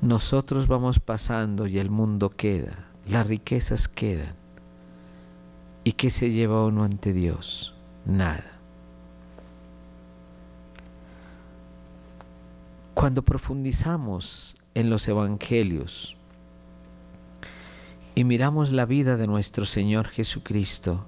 Nosotros 0.01 0.67
vamos 0.67 0.99
pasando 0.99 1.67
y 1.67 1.77
el 1.77 1.89
mundo 1.89 2.31
queda 2.31 2.87
las 3.09 3.25
riquezas 3.25 3.87
quedan. 3.87 4.35
¿Y 5.83 5.93
qué 5.93 6.09
se 6.09 6.31
lleva 6.31 6.65
uno 6.65 6.83
ante 6.83 7.13
Dios? 7.13 7.73
Nada. 8.05 8.59
Cuando 12.93 13.21
profundizamos 13.23 14.57
en 14.73 14.89
los 14.89 15.07
evangelios 15.07 16.17
y 18.15 18.23
miramos 18.23 18.71
la 18.71 18.85
vida 18.85 19.15
de 19.15 19.27
nuestro 19.27 19.65
Señor 19.65 20.07
Jesucristo, 20.07 21.07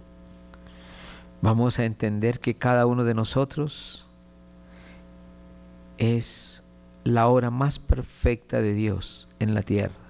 vamos 1.42 1.80
a 1.80 1.86
entender 1.86 2.40
que 2.40 2.56
cada 2.56 2.86
uno 2.86 3.04
de 3.04 3.14
nosotros 3.14 4.06
es 5.98 6.64
la 7.04 7.28
obra 7.28 7.50
más 7.50 7.80
perfecta 7.80 8.62
de 8.62 8.74
Dios 8.74 9.30
en 9.40 9.54
la 9.54 9.62
tierra 9.62 10.10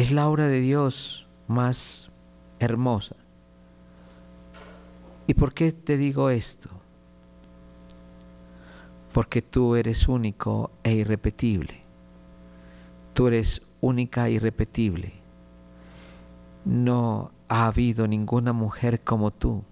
es 0.00 0.12
la 0.12 0.28
obra 0.28 0.48
de 0.48 0.60
Dios 0.60 1.26
más 1.46 2.10
hermosa. 2.58 3.16
¿Y 5.26 5.34
por 5.34 5.52
qué 5.52 5.72
te 5.72 5.98
digo 5.98 6.30
esto? 6.30 6.70
Porque 9.12 9.42
tú 9.42 9.76
eres 9.76 10.08
único 10.08 10.70
e 10.82 10.94
irrepetible. 10.94 11.82
Tú 13.12 13.26
eres 13.26 13.60
única 13.82 14.28
e 14.28 14.32
irrepetible. 14.32 15.12
No 16.64 17.30
ha 17.50 17.66
habido 17.66 18.06
ninguna 18.06 18.52
mujer 18.52 19.00
como 19.00 19.32
tú, 19.32 19.64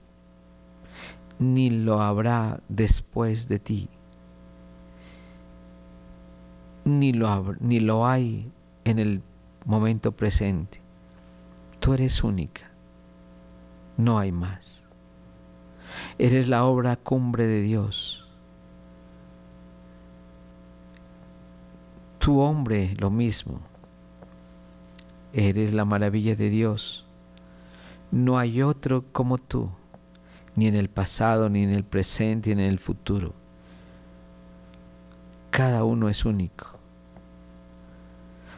ni 1.39 1.71
lo 1.71 2.03
habrá 2.03 2.61
después 2.69 3.47
de 3.47 3.61
ti, 3.61 3.89
ni 6.85 7.13
lo, 7.13 7.55
ni 7.61 7.79
lo 7.79 8.05
hay 8.05 8.51
en 8.85 8.99
el 8.99 9.23
momento 9.65 10.11
presente. 10.11 10.81
Tú 11.79 11.95
eres 11.95 12.25
única, 12.25 12.69
no 13.97 14.19
hay 14.19 14.33
más. 14.33 14.83
Eres 16.19 16.49
la 16.49 16.65
obra 16.65 16.97
cumbre 16.97 17.47
de 17.47 17.63
Dios. 17.63 18.29
Tu 22.19 22.41
hombre, 22.41 22.97
lo 22.99 23.11
mismo. 23.11 23.61
Eres 25.33 25.73
la 25.73 25.85
maravilla 25.85 26.35
de 26.35 26.51
Dios. 26.51 27.08
No 28.11 28.39
hay 28.39 28.63
otro 28.63 29.05
como 29.13 29.39
tú, 29.39 29.71
ni 30.57 30.67
en 30.67 30.75
el 30.75 30.89
pasado, 30.89 31.49
ni 31.49 31.63
en 31.63 31.71
el 31.71 31.85
presente, 31.85 32.55
ni 32.55 32.63
en 32.63 32.69
el 32.69 32.79
futuro. 32.79 33.35
Cada 35.51 35.85
uno 35.85 36.09
es 36.09 36.25
único. 36.25 36.67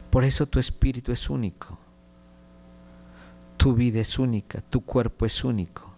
Por 0.09 0.23
eso 0.23 0.45
tu 0.45 0.59
espíritu 0.59 1.11
es 1.11 1.29
único. 1.29 1.77
Tu 3.57 3.73
vida 3.73 3.99
es 3.99 4.19
única, 4.19 4.61
tu 4.61 4.81
cuerpo 4.81 5.25
es 5.25 5.43
único. 5.43 5.93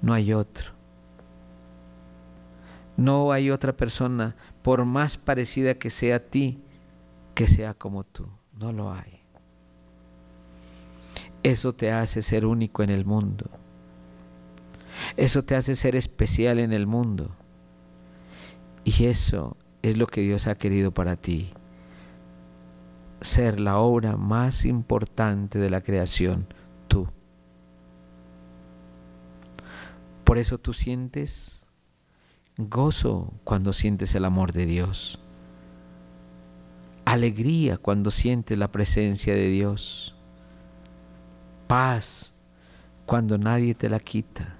No 0.00 0.12
hay 0.12 0.32
otro. 0.32 0.72
No 2.96 3.30
hay 3.32 3.50
otra 3.50 3.76
persona, 3.76 4.36
por 4.62 4.84
más 4.84 5.16
parecida 5.16 5.74
que 5.74 5.88
sea 5.88 6.16
a 6.16 6.18
ti, 6.18 6.60
que 7.34 7.46
sea 7.46 7.74
como 7.74 8.04
tú. 8.04 8.26
No 8.52 8.72
lo 8.72 8.92
hay. 8.92 9.17
Eso 11.48 11.72
te 11.72 11.92
hace 11.92 12.20
ser 12.20 12.44
único 12.44 12.82
en 12.82 12.90
el 12.90 13.06
mundo. 13.06 13.48
Eso 15.16 15.44
te 15.44 15.54
hace 15.54 15.76
ser 15.76 15.96
especial 15.96 16.58
en 16.58 16.74
el 16.74 16.86
mundo. 16.86 17.30
Y 18.84 19.06
eso 19.06 19.56
es 19.80 19.96
lo 19.96 20.06
que 20.06 20.20
Dios 20.20 20.46
ha 20.46 20.56
querido 20.56 20.92
para 20.92 21.16
ti 21.16 21.52
ser 23.20 23.58
la 23.58 23.78
obra 23.78 24.16
más 24.16 24.64
importante 24.64 25.58
de 25.58 25.70
la 25.70 25.80
creación, 25.80 26.46
tú. 26.86 27.08
Por 30.24 30.38
eso 30.38 30.58
tú 30.58 30.72
sientes 30.72 31.62
gozo 32.58 33.32
cuando 33.44 33.72
sientes 33.72 34.14
el 34.14 34.24
amor 34.24 34.52
de 34.52 34.66
Dios, 34.66 35.18
alegría 37.06 37.78
cuando 37.78 38.10
sientes 38.10 38.58
la 38.58 38.70
presencia 38.70 39.34
de 39.34 39.48
Dios, 39.48 40.14
paz 41.68 42.32
cuando 43.06 43.38
nadie 43.38 43.74
te 43.74 43.88
la 43.88 44.00
quita, 44.00 44.56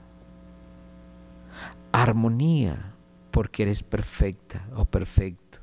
armonía 1.91 2.95
porque 3.33 3.65
eres 3.65 3.83
perfecta 3.83 4.65
o 4.77 4.85
perfecto, 4.85 5.59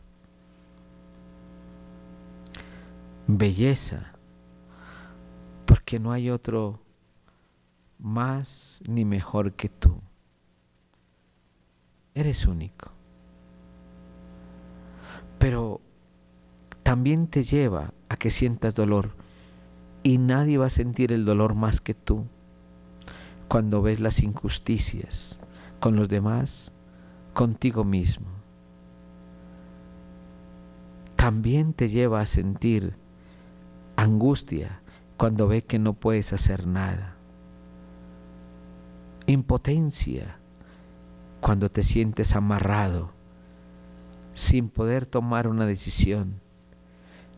belleza 3.27 4.11
porque 5.65 5.99
no 5.99 6.11
hay 6.11 6.29
otro 6.29 6.79
más 7.99 8.81
ni 8.87 9.05
mejor 9.05 9.53
que 9.53 9.69
tú. 9.69 9.99
Eres 12.13 12.45
único. 12.45 12.91
Pero 15.37 15.81
también 16.83 17.27
te 17.27 17.43
lleva 17.43 17.93
a 18.09 18.15
que 18.15 18.29
sientas 18.29 18.75
dolor 18.75 19.24
y 20.05 20.19
nadie 20.19 20.59
va 20.59 20.67
a 20.67 20.69
sentir 20.69 21.11
el 21.11 21.25
dolor 21.25 21.55
más 21.55 21.81
que 21.81 21.95
tú 21.95 22.27
cuando 23.47 23.81
ves 23.81 23.99
las 23.99 24.21
injusticias 24.21 25.39
con 25.79 25.95
los 25.95 26.09
demás, 26.09 26.71
contigo 27.33 27.83
mismo. 27.83 28.27
También 31.15 31.73
te 31.73 31.89
lleva 31.89 32.21
a 32.21 32.27
sentir 32.27 32.93
angustia 33.95 34.79
cuando 35.17 35.47
ve 35.47 35.63
que 35.63 35.79
no 35.79 35.93
puedes 35.93 36.33
hacer 36.33 36.67
nada. 36.67 37.15
Impotencia 39.25 40.37
cuando 41.41 41.71
te 41.71 41.81
sientes 41.81 42.35
amarrado, 42.35 43.09
sin 44.35 44.69
poder 44.69 45.07
tomar 45.07 45.47
una 45.47 45.65
decisión, 45.65 46.41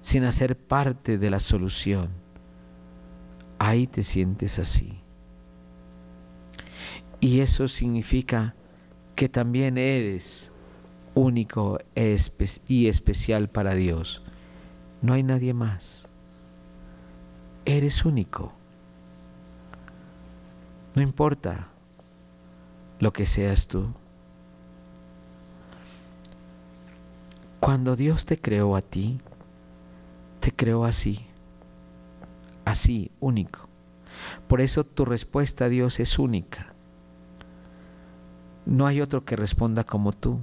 sin 0.01 0.25
hacer 0.25 0.57
parte 0.57 1.17
de 1.17 1.29
la 1.29 1.39
solución. 1.39 2.26
Ahí 3.59 3.87
te 3.87 4.03
sientes 4.03 4.59
así. 4.59 5.01
Y 7.19 7.39
eso 7.39 7.67
significa 7.67 8.55
que 9.15 9.29
también 9.29 9.77
eres 9.77 10.51
único 11.15 11.79
y 12.67 12.87
especial 12.87 13.49
para 13.49 13.73
Dios. 13.73 14.21
No 15.01 15.13
hay 15.13 15.23
nadie 15.23 15.53
más. 15.53 16.07
Eres 17.65 18.05
único. 18.05 18.53
No 20.93 21.01
importa 21.01 21.69
lo 22.99 23.13
que 23.13 23.25
seas 23.25 23.67
tú. 23.67 23.93
Cuando 27.59 27.95
Dios 27.95 28.25
te 28.25 28.39
creó 28.39 28.75
a 28.75 28.81
ti, 28.81 29.19
te 30.39 30.51
creó 30.51 30.85
así, 30.85 31.25
así, 32.69 33.11
único. 33.19 33.69
Por 34.47 34.61
eso 34.61 34.83
tu 34.83 35.05
respuesta 35.05 35.65
a 35.65 35.69
Dios 35.69 35.99
es 35.99 36.19
única. 36.19 36.73
No 38.65 38.85
hay 38.85 39.01
otro 39.01 39.23
que 39.23 39.35
responda 39.35 39.83
como 39.83 40.11
tú. 40.11 40.39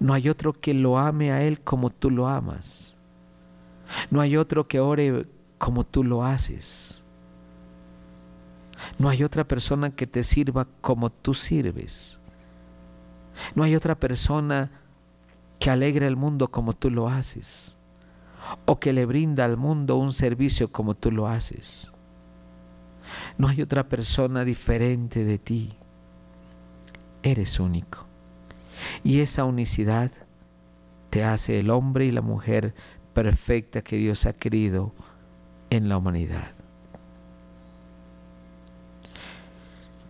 No 0.00 0.12
hay 0.12 0.28
otro 0.28 0.52
que 0.52 0.74
lo 0.74 0.98
ame 0.98 1.32
a 1.32 1.42
Él 1.42 1.60
como 1.60 1.90
tú 1.90 2.10
lo 2.10 2.28
amas. 2.28 2.98
No 4.10 4.20
hay 4.20 4.36
otro 4.36 4.68
que 4.68 4.80
ore 4.80 5.26
como 5.56 5.84
tú 5.84 6.04
lo 6.04 6.24
haces. 6.24 7.04
No 8.98 9.08
hay 9.08 9.24
otra 9.24 9.44
persona 9.44 9.90
que 9.90 10.06
te 10.06 10.22
sirva 10.22 10.66
como 10.80 11.10
tú 11.10 11.32
sirves. 11.34 12.20
No 13.54 13.62
hay 13.62 13.74
otra 13.74 13.94
persona 13.98 14.70
que 15.58 15.70
alegre 15.70 16.06
el 16.06 16.16
mundo 16.16 16.50
como 16.50 16.74
tú 16.74 16.90
lo 16.90 17.08
haces. 17.08 17.77
O 18.64 18.78
que 18.78 18.92
le 18.92 19.06
brinda 19.06 19.44
al 19.44 19.56
mundo 19.56 19.96
un 19.96 20.12
servicio 20.12 20.70
como 20.70 20.94
tú 20.94 21.10
lo 21.10 21.26
haces. 21.26 21.92
No 23.36 23.48
hay 23.48 23.62
otra 23.62 23.88
persona 23.88 24.44
diferente 24.44 25.24
de 25.24 25.38
ti. 25.38 25.74
Eres 27.22 27.60
único. 27.60 28.06
Y 29.02 29.20
esa 29.20 29.44
unicidad 29.44 30.10
te 31.10 31.24
hace 31.24 31.60
el 31.60 31.70
hombre 31.70 32.06
y 32.06 32.12
la 32.12 32.22
mujer 32.22 32.74
perfecta 33.12 33.82
que 33.82 33.96
Dios 33.96 34.26
ha 34.26 34.32
querido 34.32 34.92
en 35.70 35.88
la 35.88 35.96
humanidad. 35.96 36.52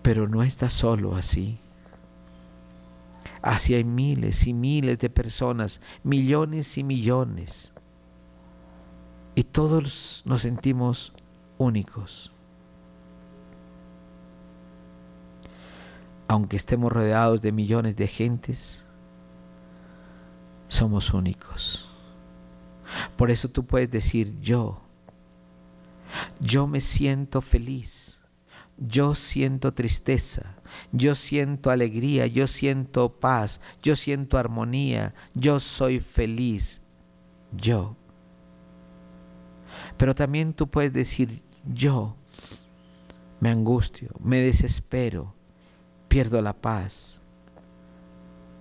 Pero 0.02 0.28
no 0.28 0.42
está 0.42 0.70
solo 0.70 1.16
así. 1.16 1.58
Así 3.42 3.74
hay 3.74 3.84
miles 3.84 4.46
y 4.46 4.52
miles 4.52 4.98
de 4.98 5.10
personas, 5.10 5.80
millones 6.02 6.76
y 6.76 6.84
millones. 6.84 7.72
Y 9.38 9.44
todos 9.44 10.24
nos 10.24 10.42
sentimos 10.42 11.12
únicos. 11.58 12.32
Aunque 16.26 16.56
estemos 16.56 16.92
rodeados 16.92 17.40
de 17.40 17.52
millones 17.52 17.96
de 17.96 18.08
gentes, 18.08 18.84
somos 20.66 21.14
únicos. 21.14 21.88
Por 23.16 23.30
eso 23.30 23.48
tú 23.48 23.64
puedes 23.64 23.88
decir 23.88 24.40
yo. 24.40 24.80
Yo 26.40 26.66
me 26.66 26.80
siento 26.80 27.40
feliz. 27.40 28.20
Yo 28.76 29.14
siento 29.14 29.72
tristeza. 29.72 30.56
Yo 30.90 31.14
siento 31.14 31.70
alegría. 31.70 32.26
Yo 32.26 32.48
siento 32.48 33.20
paz. 33.20 33.60
Yo 33.84 33.94
siento 33.94 34.36
armonía. 34.36 35.14
Yo 35.32 35.60
soy 35.60 36.00
feliz. 36.00 36.82
Yo. 37.52 37.97
Pero 39.98 40.14
también 40.14 40.54
tú 40.54 40.68
puedes 40.68 40.92
decir 40.92 41.42
yo. 41.70 42.16
Me 43.40 43.50
angustio. 43.50 44.10
Me 44.20 44.40
desespero. 44.40 45.34
Pierdo 46.08 46.40
la 46.40 46.54
paz. 46.54 47.20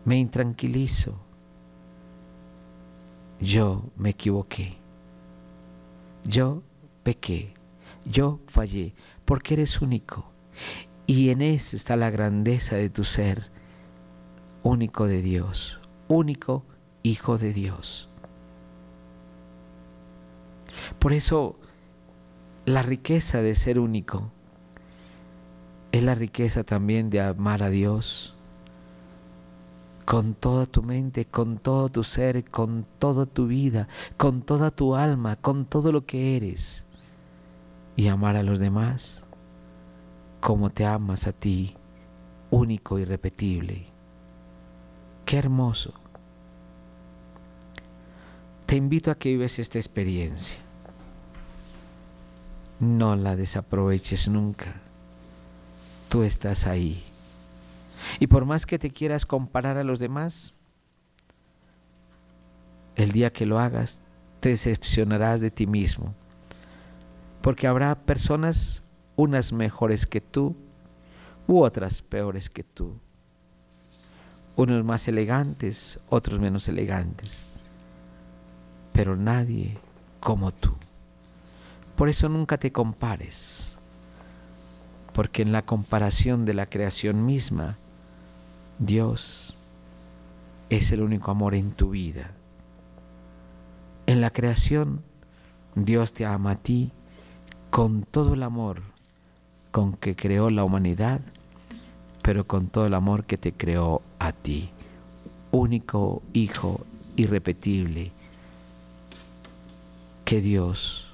Me 0.04 0.18
intranquilizo 0.18 1.28
yo 3.40 3.92
me 3.96 4.10
equivoqué, 4.10 4.78
yo 6.24 6.64
pequé, 7.04 7.54
yo 8.06 8.40
fallé, 8.48 8.96
porque 9.26 9.54
eres 9.54 9.82
único. 9.82 10.32
Y 11.06 11.30
en 11.30 11.42
eso 11.42 11.76
está 11.76 11.96
la 11.96 12.10
grandeza 12.10 12.76
de 12.76 12.90
tu 12.90 13.04
ser, 13.04 13.50
único 14.64 15.08
de 15.08 15.22
Dios, 15.22 15.80
único 16.08 16.66
hijo 17.04 17.38
de 17.38 17.54
Dios. 17.54 18.07
Por 21.00 21.14
eso 21.14 21.58
la 22.66 22.82
riqueza 22.82 23.42
de 23.42 23.56
ser 23.56 23.80
único 23.80 24.32
es 25.92 26.04
la 26.04 26.16
riqueza 26.16 26.64
también 26.64 27.10
de 27.10 27.22
amar 27.22 27.64
a 27.64 27.70
Dios 27.70 28.36
con 30.06 30.36
toda 30.36 30.66
tu 30.66 30.84
mente, 30.84 31.26
con 31.26 31.58
todo 31.58 31.90
tu 31.90 32.04
ser, 32.04 32.46
con 32.46 32.86
toda 32.98 33.26
tu 33.26 33.48
vida, 33.48 33.88
con 34.16 34.42
toda 34.42 34.72
tu 34.72 34.96
alma, 34.96 35.36
con 35.36 35.66
todo 35.66 35.92
lo 35.92 36.06
que 36.06 36.38
eres. 36.38 36.86
Y 37.96 38.08
amar 38.08 38.36
a 38.36 38.44
los 38.44 38.60
demás 38.60 39.24
como 40.40 40.70
te 40.70 40.86
amas 40.86 41.28
a 41.28 41.34
ti, 41.34 41.76
único 42.52 43.00
y 43.00 43.06
repetible. 43.06 43.88
Qué 45.26 45.38
hermoso. 45.38 45.94
Te 48.66 48.76
invito 48.78 49.12
a 49.12 49.16
que 49.16 49.30
vives 49.30 49.60
esta 49.60 49.78
experiencia. 49.78 50.67
No 52.80 53.16
la 53.16 53.36
desaproveches 53.36 54.28
nunca. 54.28 54.82
Tú 56.10 56.24
estás 56.24 56.68
ahí 56.68 57.08
y 58.20 58.28
por 58.28 58.46
más 58.46 58.66
que 58.66 58.80
te 58.80 58.92
quieras 58.92 59.26
comparar 59.26 59.78
a 59.78 59.84
los 59.84 60.00
demás, 60.00 60.54
el 62.96 63.12
día 63.12 63.32
que 63.32 63.46
lo 63.46 63.60
hagas, 63.60 64.02
te 64.40 64.50
decepcionarás 64.50 65.40
de 65.40 65.52
ti 65.52 65.68
mismo. 65.68 66.14
Porque 67.42 67.68
habrá 67.68 67.96
personas, 67.96 68.82
unas 69.16 69.54
mejores 69.54 70.06
que 70.06 70.22
tú, 70.22 70.56
u 71.48 71.62
otras 71.62 72.02
peores 72.02 72.50
que 72.50 72.64
tú. 72.64 73.00
Unos 74.56 74.84
más 74.84 75.08
elegantes, 75.08 76.00
otros 76.10 76.40
menos 76.40 76.68
elegantes. 76.68 77.42
Pero 78.92 79.16
nadie 79.16 79.78
como 80.20 80.52
tú. 80.52 80.76
Por 81.98 82.10
eso 82.10 82.30
nunca 82.30 82.58
te 82.58 82.72
compares. 82.72 83.76
Porque 85.14 85.42
en 85.42 85.52
la 85.52 85.64
comparación 85.64 86.46
de 86.46 86.54
la 86.54 86.68
creación 86.68 87.26
misma, 87.26 87.78
Dios 88.78 89.58
es 90.70 90.92
el 90.92 91.02
único 91.02 91.32
amor 91.32 91.56
en 91.56 91.72
tu 91.72 91.90
vida. 91.90 92.32
En 94.06 94.22
la 94.22 94.30
creación, 94.30 95.02
Dios 95.74 96.14
te 96.14 96.26
ama 96.26 96.52
a 96.52 96.56
ti 96.56 96.92
con 97.72 98.04
todo 98.04 98.36
el 98.36 98.44
amor 98.44 98.82
con 99.72 99.94
que 99.94 100.16
creó 100.16 100.50
la 100.50 100.64
humanidad, 100.64 101.22
pero 102.22 102.46
con 102.46 102.68
todo 102.68 102.86
el 102.86 102.94
amor 102.94 103.26
que 103.26 103.38
te 103.38 103.52
creó 103.54 104.02
a 104.20 104.34
ti. 104.34 104.70
Único 105.52 106.22
Hijo 106.34 106.86
irrepetible 107.16 108.12
que 110.26 110.42
Dios 110.42 111.07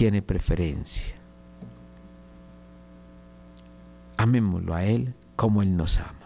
tiene 0.00 0.22
preferencia. 0.22 1.14
Amémoslo 4.16 4.74
a 4.74 4.82
Él 4.82 5.14
como 5.36 5.60
Él 5.60 5.76
nos 5.76 5.98
ama. 5.98 6.19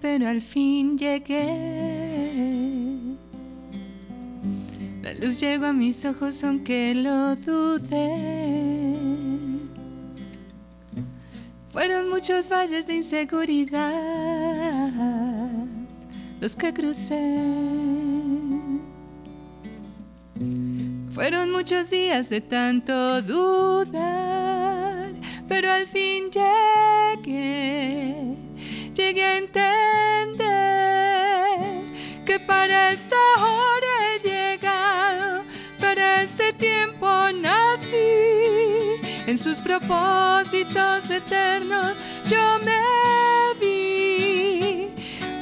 Pero 0.00 0.28
al 0.28 0.42
fin 0.42 0.96
llegué. 0.96 1.42
La 5.02 5.12
luz 5.14 5.38
llegó 5.38 5.66
a 5.66 5.72
mis 5.72 6.04
ojos 6.04 6.44
aunque 6.44 6.94
lo 6.94 7.34
dudé. 7.36 8.94
Fueron 11.72 12.08
muchos 12.08 12.48
valles 12.48 12.86
de 12.86 12.96
inseguridad 12.96 14.92
los 16.40 16.54
que 16.54 16.72
crucé. 16.72 17.36
Fueron 21.12 21.50
muchos 21.50 21.90
días 21.90 22.28
de 22.28 22.40
tanto 22.40 23.20
dudar, 23.22 25.12
pero 25.48 25.70
al 25.70 25.86
fin 25.86 26.30
llegué 26.30 28.05
llegué 28.96 29.22
a 29.22 29.36
entender 29.36 30.36
que 32.24 32.40
para 32.40 32.92
esta 32.92 33.16
hora 33.38 34.14
he 34.14 34.18
llegado, 34.26 35.44
para 35.78 36.22
este 36.22 36.54
tiempo 36.54 37.06
nací, 37.34 37.98
en 39.26 39.36
sus 39.36 39.60
propósitos 39.60 41.10
eternos 41.10 41.98
yo 42.26 42.58
me 42.64 42.80
vi, 43.60 44.88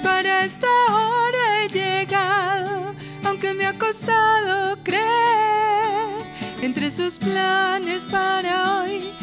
para 0.03 0.45
esta 0.45 0.67
hora 0.90 1.62
he 1.62 1.69
llegado, 1.69 2.93
aunque 3.23 3.55
me 3.55 3.67
ha 3.67 3.79
costado 3.79 4.77
creer, 4.83 5.05
entre 6.61 6.90
sus 6.90 7.21
planes 7.21 8.09
para 8.09 8.81
hoy 8.81 9.13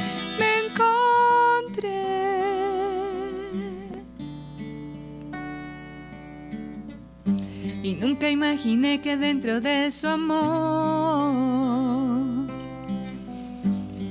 y 7.83 7.95
nunca 7.95 8.29
imaginé 8.29 9.01
que 9.01 9.17
dentro 9.17 9.59
de 9.59 9.89
su 9.91 10.07
amor 10.07 11.41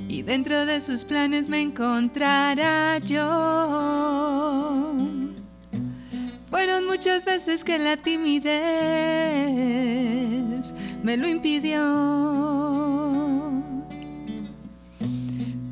y 0.09 0.23
dentro 0.23 0.67
de 0.67 0.81
sus 0.81 1.05
planes 1.05 1.49
me 1.49 1.61
encontrara 1.61 2.99
yo. 2.99 4.97
Fueron 6.51 6.87
muchas 6.87 7.25
veces 7.25 7.63
que 7.63 7.79
la 7.79 7.97
timidez 7.97 8.51
me 11.03 11.17
lo 11.17 11.29
impidió. 11.29 11.81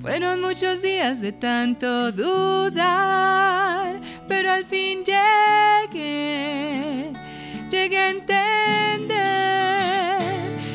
Fueron 0.00 0.40
muchos 0.40 0.80
días 0.82 1.20
de 1.20 1.32
tanto 1.32 2.12
dudar, 2.12 4.00
pero 4.28 4.52
al 4.52 4.64
fin 4.64 5.00
llegué 5.04 6.47
a 7.96 8.10
entender 8.10 9.08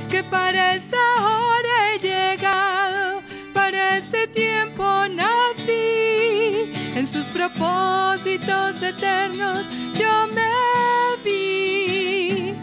que 0.09 0.23
para 0.23 0.75
esta 0.75 0.97
hora 1.21 1.93
he 1.93 1.99
llegado, 1.99 3.21
para 3.53 3.97
este 3.97 4.27
tiempo 4.27 4.83
nací, 5.09 6.73
en 6.95 7.05
sus 7.05 7.27
propósitos 7.29 8.81
eternos 8.81 9.67
yo 9.95 10.27
me 10.27 10.49
vi, 11.23 12.55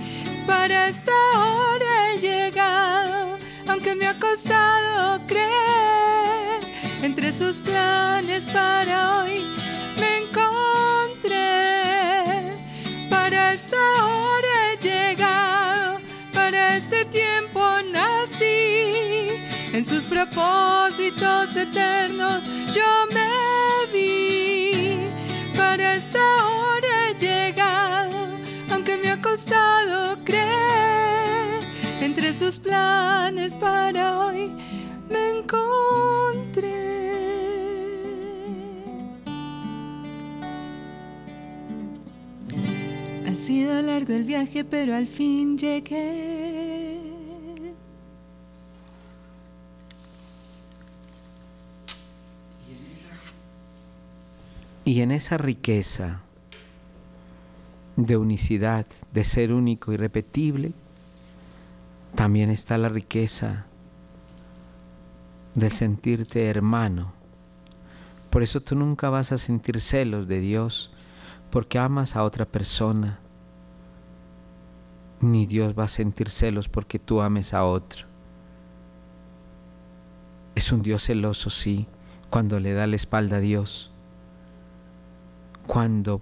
para 0.47 0.89
esta 0.89 1.13
hora 1.37 2.13
he 2.15 2.19
llegado, 2.19 3.39
aunque 3.69 3.95
me 3.95 4.07
ha 4.07 4.19
costado 4.19 5.21
creer, 5.27 6.61
entre 7.03 7.33
sus 7.33 7.61
planes 7.61 8.49
para 8.49 9.23
hoy 9.23 9.60
en 19.81 19.87
sus 19.87 20.05
propósitos 20.05 21.57
eternos 21.57 22.45
yo 22.75 23.07
me 23.15 23.31
vi, 23.91 24.99
para 25.57 25.95
esta 25.95 26.19
hora 26.19 27.09
he 27.09 27.15
llegado, 27.19 28.15
aunque 28.71 28.99
me 28.99 29.09
ha 29.09 29.23
costado 29.23 30.23
creer, 30.23 31.61
entre 32.03 32.35
sus 32.35 32.59
planes 32.59 33.57
para 33.57 34.19
hoy 34.19 34.53
me 35.09 35.39
encontré. 35.39 36.75
Ha 43.27 43.35
sido 43.35 43.81
largo 43.81 44.13
el 44.13 44.25
viaje, 44.25 44.63
pero 44.63 44.95
al 44.95 45.07
fin 45.07 45.57
llegué. 45.57 46.90
Y 54.91 55.03
en 55.03 55.13
esa 55.13 55.39
riqueza 55.39 56.23
de 57.95 58.17
unicidad, 58.17 58.87
de 59.13 59.23
ser 59.23 59.53
único 59.53 59.93
y 59.93 59.97
repetible, 59.97 60.73
también 62.17 62.51
está 62.51 62.77
la 62.77 62.89
riqueza 62.89 63.67
del 65.55 65.71
sentirte 65.71 66.45
hermano. 66.45 67.13
Por 68.31 68.43
eso 68.43 68.63
tú 68.63 68.75
nunca 68.75 69.11
vas 69.11 69.31
a 69.31 69.39
sentir 69.39 69.81
celos 69.81 70.27
de 70.27 70.41
Dios 70.41 70.93
porque 71.51 71.79
amas 71.79 72.17
a 72.17 72.25
otra 72.25 72.45
persona, 72.45 73.21
ni 75.21 75.47
Dios 75.47 75.73
va 75.79 75.85
a 75.85 75.89
sentir 75.89 76.31
celos 76.31 76.69
porque 76.69 76.99
tú 76.99 77.21
ames 77.21 77.55
a 77.55 77.65
otro. 77.65 78.09
Es 80.57 80.73
un 80.73 80.83
Dios 80.83 81.05
celoso, 81.05 81.49
sí, 81.49 81.87
cuando 82.29 82.59
le 82.59 82.73
da 82.73 82.89
la 82.89 82.97
espalda 82.97 83.37
a 83.37 83.41
Dios, 83.41 83.90
cuando 85.71 86.21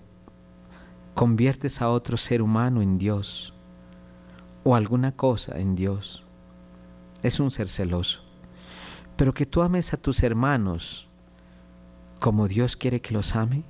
conviertes 1.15 1.81
a 1.81 1.89
otro 1.89 2.19
ser 2.19 2.43
humano 2.43 2.83
en 2.83 2.99
Dios 2.99 3.55
o 4.63 4.75
alguna 4.75 5.13
cosa 5.13 5.59
en 5.59 5.75
Dios. 5.75 6.23
Es 7.23 7.41
un 7.41 7.51
ser 7.51 7.69
celoso. 7.69 8.21
Pero 9.17 9.33
que 9.33 9.47
tú 9.47 9.63
ames 9.63 9.95
a 9.95 9.97
tus 9.97 10.23
hermanos 10.23 11.09
como 12.21 12.47
Dios 12.47 12.77
quiere 12.77 13.01
que 13.01 13.15
los 13.15 13.37
ame, 13.37 13.65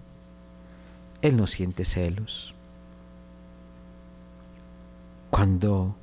Él 1.22 1.36
no 1.36 1.46
siente 1.46 1.84
celos. 1.84 2.56
Cuando 5.30 5.94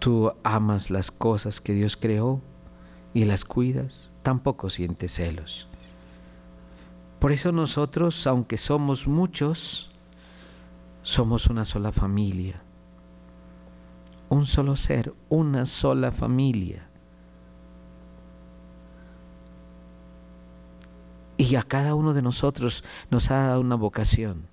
tú 0.00 0.32
amas 0.42 0.90
las 0.90 1.12
cosas 1.12 1.60
que 1.60 1.72
Dios 1.72 1.96
creó 1.96 2.40
y 3.12 3.26
las 3.26 3.44
cuidas, 3.44 4.10
tampoco 4.24 4.70
siente 4.70 5.06
celos. 5.06 5.68
Por 7.24 7.32
eso 7.32 7.52
nosotros, 7.52 8.26
aunque 8.26 8.58
somos 8.58 9.08
muchos, 9.08 9.90
somos 11.02 11.46
una 11.46 11.64
sola 11.64 11.90
familia, 11.90 12.60
un 14.28 14.44
solo 14.44 14.76
ser, 14.76 15.14
una 15.30 15.64
sola 15.64 16.12
familia. 16.12 16.86
Y 21.38 21.56
a 21.56 21.62
cada 21.62 21.94
uno 21.94 22.12
de 22.12 22.20
nosotros 22.20 22.84
nos 23.08 23.30
ha 23.30 23.46
dado 23.46 23.62
una 23.62 23.76
vocación 23.76 24.46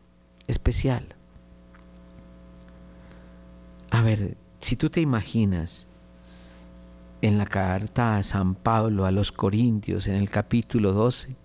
especial. 0.47 1.15
A 3.89 4.01
ver, 4.01 4.37
si 4.61 4.77
tú 4.77 4.89
te 4.89 5.01
imaginas 5.01 5.89
en 7.21 7.37
la 7.37 7.47
carta 7.47 8.15
a 8.15 8.23
San 8.23 8.55
Pablo 8.55 9.03
a 9.03 9.11
los 9.11 9.33
Corintios 9.33 10.07
en 10.07 10.15
el 10.15 10.29
capítulo 10.29 10.93
12, 10.93 11.40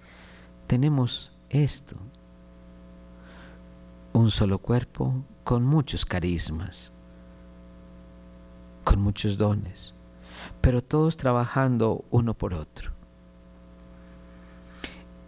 tenemos 0.66 1.32
esto. 1.50 1.96
Un 4.12 4.30
solo 4.30 4.58
cuerpo 4.58 5.24
con 5.44 5.64
muchos 5.64 6.04
carismas, 6.04 6.92
con 8.84 9.00
muchos 9.00 9.36
dones, 9.36 9.94
pero 10.60 10.82
todos 10.82 11.16
trabajando 11.16 12.04
uno 12.10 12.34
por 12.34 12.54
otro. 12.54 12.92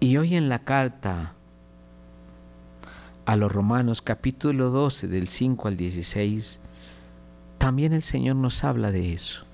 Y 0.01 0.17
hoy 0.17 0.37
en 0.37 0.49
la 0.49 0.61
carta 0.61 1.35
a 3.27 3.37
los 3.37 3.53
Romanos 3.53 4.01
capítulo 4.01 4.71
12 4.71 5.09
del 5.09 5.29
5 5.29 5.69
al 5.69 5.77
16, 5.77 6.61
también 7.59 7.93
el 7.93 8.03
Señor 8.03 8.37
nos 8.37 8.65
habla 8.65 8.91
de 8.91 9.13
eso 9.13 9.49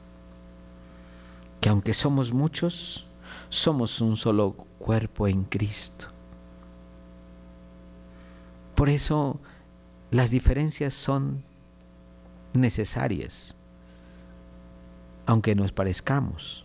que 1.65 1.71
aunque 1.71 1.95
somos 1.95 2.35
muchos, 2.35 3.04
somos 3.55 4.01
un 4.01 4.17
solo 4.17 4.53
cuerpo 4.81 5.29
en 5.29 5.45
Cristo. 5.45 6.09
Por 8.75 8.89
eso 8.89 9.39
las 10.11 10.31
diferencias 10.31 10.93
son 10.93 11.45
necesarias, 12.53 13.55
aunque 15.27 15.55
nos 15.55 15.71
parezcamos. 15.71 16.65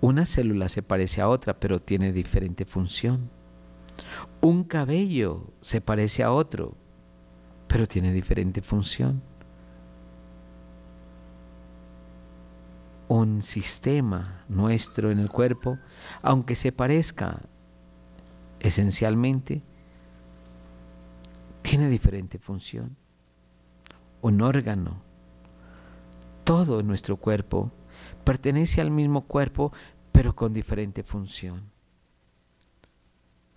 Una 0.00 0.24
célula 0.24 0.70
se 0.70 0.82
parece 0.82 1.20
a 1.20 1.28
otra, 1.28 1.60
pero 1.60 1.82
tiene 1.82 2.12
diferente 2.12 2.64
función. 2.64 3.28
Un 4.40 4.64
cabello 4.64 5.44
se 5.60 5.82
parece 5.82 6.22
a 6.22 6.32
otro, 6.32 6.74
pero 7.68 7.86
tiene 7.86 8.12
diferente 8.12 8.62
función. 8.62 9.22
Un 13.08 13.42
sistema 13.42 14.44
nuestro 14.48 15.10
en 15.10 15.18
el 15.18 15.30
cuerpo, 15.30 15.78
aunque 16.22 16.54
se 16.54 16.72
parezca 16.72 17.40
esencialmente, 18.60 19.62
tiene 21.62 21.88
diferente 21.88 22.38
función. 22.38 22.96
Un 24.22 24.40
órgano, 24.42 25.02
todo 26.44 26.82
nuestro 26.82 27.16
cuerpo 27.16 27.70
pertenece 28.24 28.80
al 28.80 28.90
mismo 28.90 29.22
cuerpo, 29.22 29.72
pero 30.12 30.34
con 30.34 30.52
diferente 30.52 31.02
función. 31.02 31.70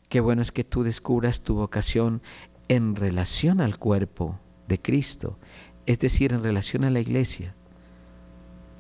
Qué 0.10 0.20
bueno 0.20 0.42
es 0.42 0.52
que 0.52 0.64
tú 0.64 0.84
descubras 0.84 1.42
tu 1.42 1.56
vocación 1.56 2.22
en 2.68 2.96
relación 2.96 3.62
al 3.62 3.78
cuerpo 3.78 4.40
de 4.68 4.82
Cristo, 4.82 5.40
es 5.86 6.00
decir, 6.00 6.34
en 6.34 6.44
relación 6.44 6.84
a 6.84 6.90
la 6.90 7.00
iglesia. 7.00 7.56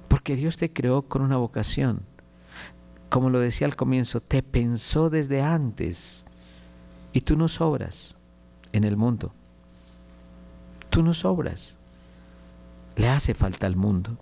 Porque 0.10 0.36
Dios 0.36 0.57
te 0.57 0.74
creó 0.74 1.03
con 1.03 1.22
una 1.22 1.38
vocación. 1.38 2.01
Como 3.07 3.30
lo 3.30 3.39
decía 3.39 3.66
al 3.66 3.78
comienzo, 3.78 4.20
te 4.20 4.43
pensó 4.43 5.10
desde 5.10 5.41
antes. 5.41 6.26
Y 7.14 7.22
tú 7.22 7.38
no 7.38 7.47
sobras 7.47 8.16
en 8.74 8.84
el 8.84 8.97
mundo. 8.97 9.34
Tú 10.89 11.01
no 11.03 11.14
sobras. 11.14 11.78
Le 12.97 13.07
hace 13.07 13.34
falta 13.34 13.66
al 13.66 13.78
mundo. 13.78 14.18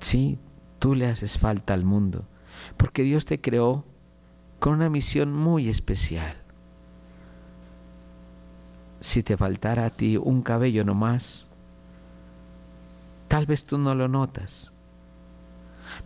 Sí, 0.00 0.38
tú 0.78 0.94
le 0.94 1.06
haces 1.06 1.38
falta 1.38 1.74
al 1.74 1.84
mundo. 1.84 2.26
Porque 2.76 3.02
Dios 3.02 3.24
te 3.24 3.40
creó 3.40 3.84
con 4.58 4.74
una 4.74 4.90
misión 4.90 5.32
muy 5.32 5.68
especial. 5.68 6.36
Si 9.00 9.22
te 9.22 9.36
faltara 9.36 9.86
a 9.86 9.90
ti 9.90 10.16
un 10.16 10.42
cabello 10.42 10.84
nomás, 10.84 11.48
Tal 13.28 13.46
vez 13.46 13.64
tú 13.64 13.78
no 13.78 13.94
lo 13.94 14.08
notas. 14.08 14.72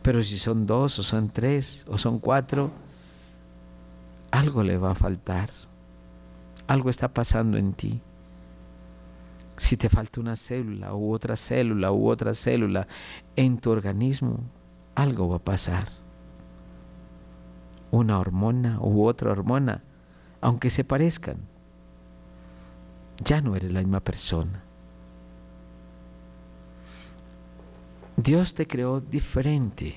Pero 0.03 0.23
si 0.23 0.39
son 0.39 0.67
dos 0.67 0.99
o 0.99 1.03
son 1.03 1.31
tres 1.31 1.85
o 1.89 1.99
son 1.99 2.19
cuatro, 2.19 2.71
algo 4.31 4.63
le 4.63 4.77
va 4.77 4.93
a 4.93 4.95
faltar. 4.95 5.51
Algo 6.67 6.91
está 6.91 7.09
pasando 7.09 7.57
en 7.57 7.73
ti. 7.73 8.01
Si 9.57 9.77
te 9.77 9.89
falta 9.89 10.21
una 10.21 10.37
célula 10.37 10.95
u 10.95 11.13
otra 11.13 11.35
célula 11.35 11.91
u 11.91 12.09
otra 12.09 12.35
célula 12.35 12.87
en 13.35 13.59
tu 13.59 13.71
organismo, 13.71 14.41
algo 14.95 15.29
va 15.29 15.37
a 15.37 15.45
pasar. 15.45 15.89
Una 17.91 18.19
hormona 18.19 18.79
u 18.81 19.05
otra 19.05 19.33
hormona, 19.33 19.83
aunque 20.41 20.71
se 20.71 20.85
parezcan, 20.85 21.39
ya 23.25 23.41
no 23.41 23.57
eres 23.57 23.73
la 23.73 23.81
misma 23.81 24.01
persona. 24.01 24.68
Dios 28.21 28.53
te 28.53 28.67
creó 28.67 29.01
diferente, 29.01 29.95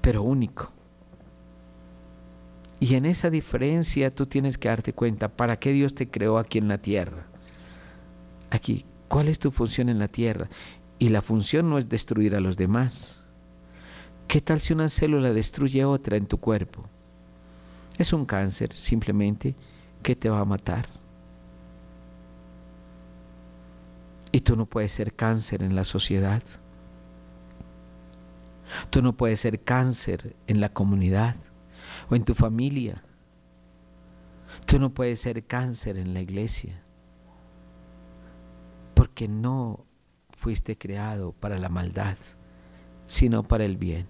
pero 0.00 0.22
único. 0.22 0.70
Y 2.80 2.94
en 2.94 3.04
esa 3.04 3.28
diferencia 3.28 4.14
tú 4.14 4.24
tienes 4.24 4.56
que 4.56 4.68
darte 4.68 4.94
cuenta 4.94 5.28
para 5.28 5.58
qué 5.58 5.74
Dios 5.74 5.94
te 5.94 6.08
creó 6.08 6.38
aquí 6.38 6.56
en 6.56 6.66
la 6.66 6.78
tierra. 6.78 7.26
Aquí, 8.48 8.86
¿cuál 9.06 9.28
es 9.28 9.38
tu 9.38 9.50
función 9.50 9.90
en 9.90 9.98
la 9.98 10.08
tierra? 10.08 10.48
Y 10.98 11.10
la 11.10 11.20
función 11.20 11.68
no 11.68 11.76
es 11.76 11.90
destruir 11.90 12.34
a 12.34 12.40
los 12.40 12.56
demás. 12.56 13.22
¿Qué 14.26 14.40
tal 14.40 14.60
si 14.60 14.72
una 14.72 14.88
célula 14.88 15.34
destruye 15.34 15.84
otra 15.84 16.16
en 16.16 16.24
tu 16.24 16.38
cuerpo? 16.38 16.86
Es 17.98 18.14
un 18.14 18.24
cáncer 18.24 18.72
simplemente 18.72 19.54
que 20.02 20.16
te 20.16 20.30
va 20.30 20.40
a 20.40 20.46
matar. 20.46 20.88
Y 24.32 24.40
tú 24.40 24.56
no 24.56 24.64
puedes 24.64 24.92
ser 24.92 25.12
cáncer 25.12 25.62
en 25.62 25.76
la 25.76 25.84
sociedad. 25.84 26.42
Tú 28.90 29.02
no 29.02 29.16
puedes 29.16 29.40
ser 29.40 29.62
cáncer 29.62 30.36
en 30.46 30.60
la 30.60 30.72
comunidad 30.72 31.36
o 32.10 32.14
en 32.14 32.24
tu 32.24 32.34
familia. 32.34 33.02
Tú 34.66 34.78
no 34.78 34.90
puedes 34.90 35.20
ser 35.20 35.46
cáncer 35.46 35.96
en 35.96 36.14
la 36.14 36.20
iglesia. 36.20 36.82
Porque 38.94 39.28
no 39.28 39.84
fuiste 40.30 40.76
creado 40.76 41.32
para 41.32 41.58
la 41.58 41.68
maldad, 41.68 42.16
sino 43.06 43.42
para 43.42 43.64
el 43.64 43.76
bien. 43.76 44.08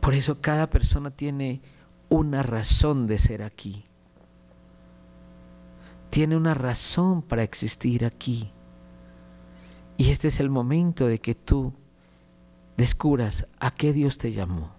Por 0.00 0.14
eso 0.14 0.40
cada 0.40 0.70
persona 0.70 1.10
tiene 1.10 1.62
una 2.08 2.42
razón 2.42 3.06
de 3.06 3.18
ser 3.18 3.42
aquí. 3.42 3.84
Tiene 6.10 6.36
una 6.36 6.54
razón 6.54 7.22
para 7.22 7.42
existir 7.42 8.04
aquí. 8.04 8.52
Y 9.98 10.10
este 10.10 10.28
es 10.28 10.40
el 10.40 10.50
momento 10.50 11.06
de 11.06 11.18
que 11.18 11.34
tú 11.34 11.72
descubras 12.76 13.46
a 13.58 13.70
qué 13.70 13.92
Dios 13.92 14.18
te 14.18 14.32
llamó. 14.32 14.72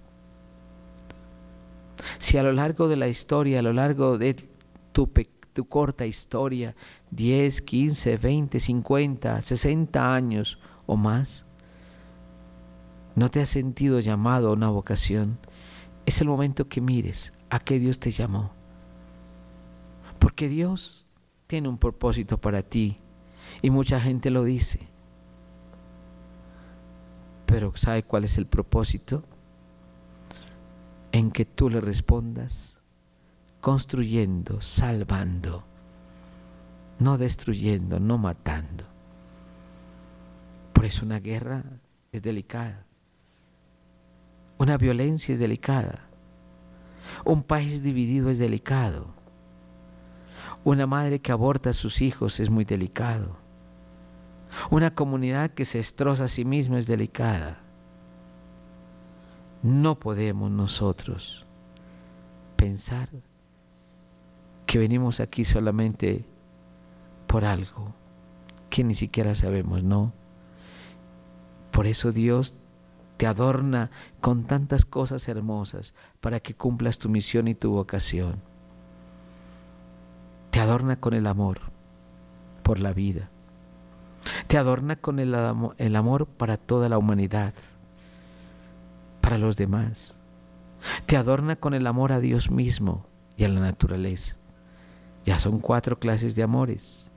Si 2.19 2.37
a 2.37 2.43
lo 2.43 2.53
largo 2.53 2.87
de 2.87 2.95
la 2.95 3.07
historia, 3.07 3.59
a 3.59 3.63
lo 3.63 3.73
largo 3.73 4.17
de 4.17 4.35
tu, 4.91 5.09
tu 5.53 5.65
corta 5.67 6.05
historia, 6.05 6.75
10, 7.11 7.61
15, 7.61 8.17
20, 8.17 8.59
50, 8.59 9.41
60 9.41 10.15
años 10.15 10.59
o 10.85 10.95
más, 10.95 11.45
no 13.15 13.31
te 13.31 13.41
has 13.41 13.49
sentido 13.49 13.99
llamado 13.99 14.49
a 14.49 14.53
una 14.53 14.69
vocación, 14.69 15.39
es 16.05 16.21
el 16.21 16.27
momento 16.27 16.69
que 16.69 16.81
mires 16.81 17.33
a 17.49 17.59
qué 17.59 17.79
Dios 17.79 17.99
te 17.99 18.11
llamó. 18.11 18.51
Porque 20.19 20.47
Dios 20.47 21.05
tiene 21.47 21.67
un 21.67 21.79
propósito 21.79 22.39
para 22.39 22.61
ti 22.61 22.99
y 23.61 23.71
mucha 23.71 23.99
gente 23.99 24.29
lo 24.29 24.43
dice. 24.43 24.87
Pero 27.57 27.75
¿sabe 27.75 28.03
cuál 28.03 28.23
es 28.23 28.37
el 28.37 28.45
propósito? 28.45 29.23
En 31.11 31.31
que 31.31 31.43
tú 31.43 31.71
le 31.71 31.81
respondas 31.81 32.77
construyendo, 33.61 34.61
salvando, 34.61 35.63
no 36.99 37.17
destruyendo, 37.17 37.99
no 37.99 38.19
matando. 38.19 38.83
Por 40.71 40.85
eso 40.85 41.03
una 41.03 41.19
guerra 41.19 41.63
es 42.11 42.21
delicada. 42.21 42.85
Una 44.59 44.77
violencia 44.77 45.33
es 45.33 45.39
delicada. 45.39 46.01
Un 47.25 47.41
país 47.41 47.81
dividido 47.81 48.29
es 48.29 48.37
delicado. 48.37 49.07
Una 50.63 50.85
madre 50.85 51.21
que 51.21 51.31
aborta 51.31 51.71
a 51.71 51.73
sus 51.73 52.03
hijos 52.03 52.39
es 52.39 52.51
muy 52.51 52.65
delicado. 52.65 53.46
Una 54.69 54.93
comunidad 54.93 55.51
que 55.51 55.65
se 55.65 55.77
destroza 55.77 56.25
a 56.25 56.27
sí 56.27 56.45
misma 56.45 56.79
es 56.79 56.87
delicada. 56.87 57.59
No 59.63 59.99
podemos 59.99 60.51
nosotros 60.51 61.45
pensar 62.55 63.09
que 64.65 64.77
venimos 64.77 65.19
aquí 65.19 65.45
solamente 65.45 66.25
por 67.27 67.45
algo 67.45 67.93
que 68.69 68.83
ni 68.83 68.93
siquiera 68.93 69.35
sabemos, 69.35 69.83
no. 69.83 70.13
Por 71.71 71.87
eso 71.87 72.11
Dios 72.11 72.55
te 73.17 73.25
adorna 73.25 73.89
con 74.21 74.43
tantas 74.43 74.85
cosas 74.85 75.27
hermosas 75.27 75.93
para 76.21 76.39
que 76.39 76.55
cumplas 76.55 76.99
tu 76.99 77.09
misión 77.09 77.47
y 77.47 77.55
tu 77.55 77.71
vocación. 77.71 78.41
Te 80.51 80.59
adorna 80.59 80.99
con 80.99 81.13
el 81.13 81.27
amor 81.27 81.61
por 82.63 82.79
la 82.79 82.93
vida 82.93 83.29
Te 84.47 84.57
adorna 84.57 84.95
con 84.95 85.19
el, 85.19 85.35
amor 85.95 86.25
para 86.25 86.57
toda 86.57 86.89
la 86.89 86.97
humanidad, 86.97 87.53
para 89.21 89.37
los 89.37 89.57
demás. 89.57 90.15
Te 91.05 91.17
adorna 91.17 91.55
con 91.55 91.73
el 91.73 91.87
amor 91.87 92.11
a 92.11 92.19
Dios 92.19 92.51
mismo 92.51 93.05
y 93.35 93.43
a 93.43 93.49
la 93.49 93.59
naturaleza. 93.59 94.37
Ya 95.25 95.39
son 95.39 95.59
cuatro 95.59 95.99
clases 95.99 96.35
de 96.35 96.43
amores. 96.43 97.11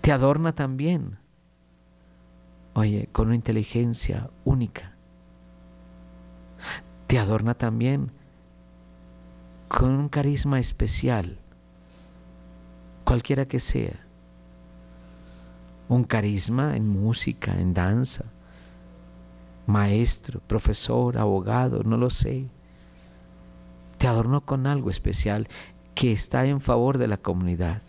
Te 0.00 0.12
adorna 0.12 0.54
también, 0.54 1.18
oye, 2.74 3.08
con 3.12 3.28
una 3.28 3.36
inteligencia 3.36 4.30
única. 4.44 4.96
Te 7.06 7.18
adorna 7.18 7.54
también 7.54 8.12
con 9.68 9.90
un 9.90 10.08
carisma 10.08 10.58
especial, 10.58 11.38
cualquiera 13.04 13.46
que 13.46 13.58
sea. 13.58 14.01
Un 15.92 16.04
carisma 16.04 16.74
en 16.74 16.88
música, 16.88 17.60
en 17.60 17.74
danza, 17.74 18.24
maestro, 19.66 20.40
profesor, 20.40 21.18
abogado, 21.18 21.82
no 21.82 21.98
lo 21.98 22.08
sé. 22.08 22.48
Te 23.98 24.06
adornó 24.06 24.40
con 24.46 24.66
algo 24.66 24.88
especial 24.88 25.48
que 25.94 26.10
está 26.10 26.46
en 26.46 26.62
favor 26.62 26.96
de 26.96 27.08
la 27.08 27.18
comunidad. 27.18 27.82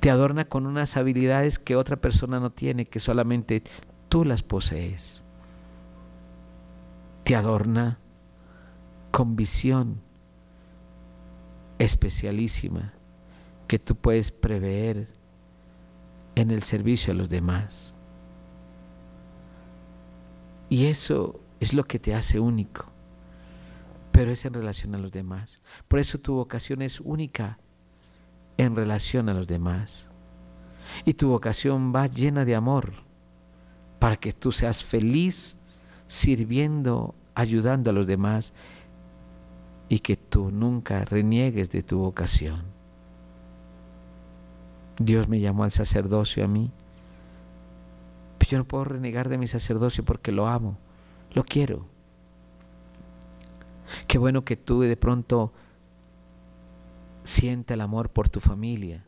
Te 0.00 0.10
adorna 0.10 0.46
con 0.46 0.66
unas 0.66 0.96
habilidades 0.96 1.60
que 1.60 1.76
otra 1.76 1.94
persona 1.94 2.40
no 2.40 2.50
tiene, 2.50 2.86
que 2.86 2.98
solamente 2.98 3.62
tú 4.08 4.24
las 4.24 4.42
posees. 4.42 5.22
Te 7.22 7.36
adorna 7.36 8.00
con 9.12 9.36
visión 9.36 10.00
especialísima 11.78 12.94
que 13.68 13.78
tú 13.78 13.94
puedes 13.94 14.32
prever 14.32 15.19
en 16.34 16.50
el 16.50 16.62
servicio 16.62 17.12
a 17.12 17.16
los 17.16 17.28
demás. 17.28 17.94
Y 20.68 20.86
eso 20.86 21.40
es 21.58 21.74
lo 21.74 21.84
que 21.84 21.98
te 21.98 22.14
hace 22.14 22.38
único, 22.40 22.86
pero 24.12 24.30
es 24.30 24.44
en 24.44 24.54
relación 24.54 24.94
a 24.94 24.98
los 24.98 25.10
demás. 25.10 25.60
Por 25.88 25.98
eso 25.98 26.18
tu 26.18 26.34
vocación 26.34 26.82
es 26.82 27.00
única 27.00 27.58
en 28.56 28.76
relación 28.76 29.28
a 29.28 29.34
los 29.34 29.46
demás. 29.46 30.08
Y 31.04 31.14
tu 31.14 31.28
vocación 31.28 31.92
va 31.94 32.06
llena 32.06 32.44
de 32.44 32.54
amor 32.54 32.92
para 33.98 34.16
que 34.16 34.32
tú 34.32 34.52
seas 34.52 34.84
feliz 34.84 35.56
sirviendo, 36.06 37.14
ayudando 37.34 37.90
a 37.90 37.92
los 37.92 38.06
demás 38.06 38.52
y 39.88 39.98
que 40.00 40.16
tú 40.16 40.50
nunca 40.50 41.04
reniegues 41.04 41.70
de 41.70 41.82
tu 41.82 41.98
vocación. 41.98 42.79
Dios 45.00 45.28
me 45.28 45.40
llamó 45.40 45.64
al 45.64 45.72
sacerdocio 45.72 46.44
a 46.44 46.46
mí, 46.46 46.70
pero 48.36 48.50
yo 48.50 48.58
no 48.58 48.64
puedo 48.66 48.84
renegar 48.84 49.30
de 49.30 49.38
mi 49.38 49.48
sacerdocio 49.48 50.04
porque 50.04 50.30
lo 50.30 50.46
amo, 50.46 50.76
lo 51.32 51.42
quiero. 51.42 51.86
Qué 54.06 54.18
bueno 54.18 54.44
que 54.44 54.58
tú 54.58 54.82
de 54.82 54.98
pronto 54.98 55.54
sienta 57.24 57.72
el 57.72 57.80
amor 57.80 58.10
por 58.10 58.28
tu 58.28 58.40
familia, 58.40 59.06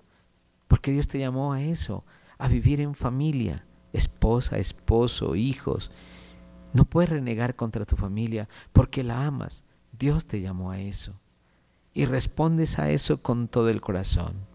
porque 0.66 0.92
Dios 0.92 1.08
te 1.08 1.18
llamó 1.18 1.52
a 1.52 1.60
eso, 1.60 2.06
a 2.38 2.48
vivir 2.48 2.80
en 2.80 2.94
familia, 2.94 3.66
esposa, 3.92 4.56
esposo, 4.56 5.36
hijos. 5.36 5.90
No 6.72 6.86
puedes 6.86 7.10
renegar 7.10 7.54
contra 7.54 7.84
tu 7.84 7.96
familia 7.96 8.48
porque 8.72 9.04
la 9.04 9.26
amas. 9.26 9.62
Dios 9.92 10.26
te 10.26 10.40
llamó 10.40 10.70
a 10.70 10.80
eso. 10.80 11.20
Y 11.92 12.06
respondes 12.06 12.78
a 12.78 12.88
eso 12.88 13.20
con 13.20 13.46
todo 13.46 13.68
el 13.68 13.82
corazón. 13.82 14.51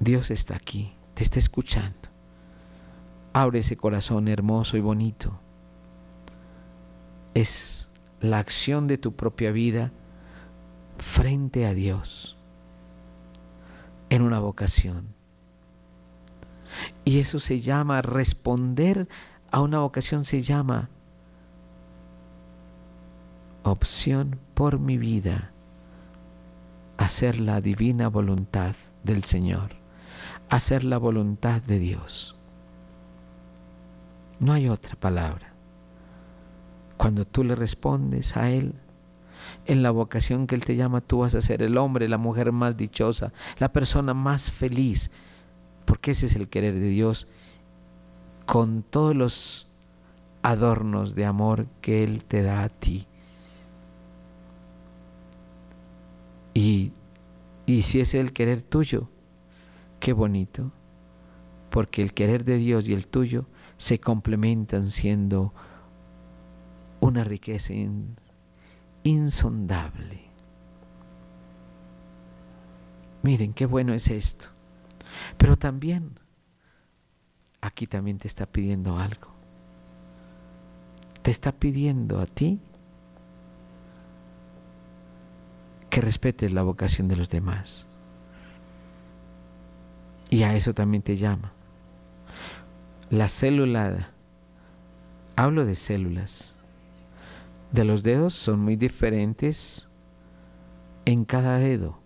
Dios 0.00 0.30
está 0.30 0.54
aquí, 0.54 0.94
te 1.14 1.22
está 1.22 1.38
escuchando. 1.38 2.08
Abre 3.32 3.60
ese 3.60 3.76
corazón 3.76 4.28
hermoso 4.28 4.76
y 4.76 4.80
bonito. 4.80 5.38
Es 7.34 7.88
la 8.20 8.38
acción 8.38 8.86
de 8.86 8.98
tu 8.98 9.14
propia 9.14 9.52
vida 9.52 9.92
frente 10.96 11.66
a 11.66 11.74
Dios 11.74 12.36
en 14.08 14.22
una 14.22 14.38
vocación. 14.38 15.14
Y 17.04 17.20
eso 17.20 17.38
se 17.38 17.60
llama 17.60 18.02
responder 18.02 19.08
a 19.50 19.60
una 19.60 19.78
vocación, 19.78 20.24
se 20.24 20.42
llama 20.42 20.90
opción 23.62 24.38
por 24.54 24.78
mi 24.78 24.96
vida, 24.98 25.52
hacer 26.96 27.40
la 27.40 27.60
divina 27.60 28.08
voluntad 28.08 28.74
del 29.02 29.24
Señor, 29.24 29.76
hacer 30.48 30.84
la 30.84 30.98
voluntad 30.98 31.62
de 31.62 31.78
Dios. 31.78 32.36
No 34.38 34.52
hay 34.52 34.68
otra 34.68 34.96
palabra. 34.96 35.52
Cuando 36.96 37.26
tú 37.26 37.44
le 37.44 37.54
respondes 37.54 38.36
a 38.36 38.50
Él, 38.50 38.74
en 39.66 39.82
la 39.82 39.90
vocación 39.90 40.46
que 40.46 40.54
Él 40.54 40.64
te 40.64 40.76
llama, 40.76 41.00
tú 41.00 41.18
vas 41.18 41.34
a 41.34 41.42
ser 41.42 41.62
el 41.62 41.76
hombre, 41.78 42.08
la 42.08 42.18
mujer 42.18 42.52
más 42.52 42.76
dichosa, 42.76 43.32
la 43.58 43.72
persona 43.72 44.14
más 44.14 44.50
feliz, 44.50 45.10
porque 45.84 46.12
ese 46.12 46.26
es 46.26 46.36
el 46.36 46.48
querer 46.48 46.74
de 46.74 46.88
Dios, 46.88 47.28
con 48.46 48.82
todos 48.82 49.14
los 49.14 49.68
adornos 50.42 51.14
de 51.14 51.24
amor 51.24 51.66
que 51.80 52.04
Él 52.04 52.24
te 52.24 52.42
da 52.42 52.62
a 52.62 52.68
ti. 52.68 53.06
Y, 56.54 56.92
si 57.82 58.00
es 58.00 58.14
el 58.14 58.32
querer 58.32 58.62
tuyo, 58.62 59.10
qué 60.00 60.12
bonito, 60.12 60.72
porque 61.70 62.02
el 62.02 62.12
querer 62.14 62.44
de 62.44 62.56
Dios 62.56 62.88
y 62.88 62.94
el 62.94 63.06
tuyo 63.06 63.46
se 63.76 64.00
complementan 64.00 64.90
siendo 64.90 65.52
una 67.00 67.24
riqueza 67.24 67.72
insondable. 69.02 70.26
Miren, 73.22 73.52
qué 73.54 73.66
bueno 73.66 73.92
es 73.92 74.08
esto. 74.08 74.48
Pero 75.36 75.56
también, 75.56 76.18
aquí 77.60 77.86
también 77.86 78.18
te 78.18 78.28
está 78.28 78.46
pidiendo 78.46 78.98
algo. 78.98 79.34
Te 81.22 81.30
está 81.30 81.52
pidiendo 81.52 82.20
a 82.20 82.26
ti 82.26 82.60
que 85.90 86.00
respetes 86.00 86.52
la 86.52 86.62
vocación 86.62 87.08
de 87.08 87.16
los 87.16 87.28
demás. 87.28 87.85
Y 90.36 90.42
a 90.42 90.54
eso 90.54 90.74
también 90.74 91.02
te 91.02 91.16
llama. 91.16 91.54
La 93.08 93.26
célula, 93.26 94.10
hablo 95.34 95.64
de 95.64 95.74
células, 95.74 96.58
de 97.72 97.86
los 97.86 98.02
dedos 98.02 98.34
son 98.34 98.60
muy 98.60 98.76
diferentes 98.76 99.88
en 101.06 101.24
cada 101.24 101.56
dedo. 101.56 101.98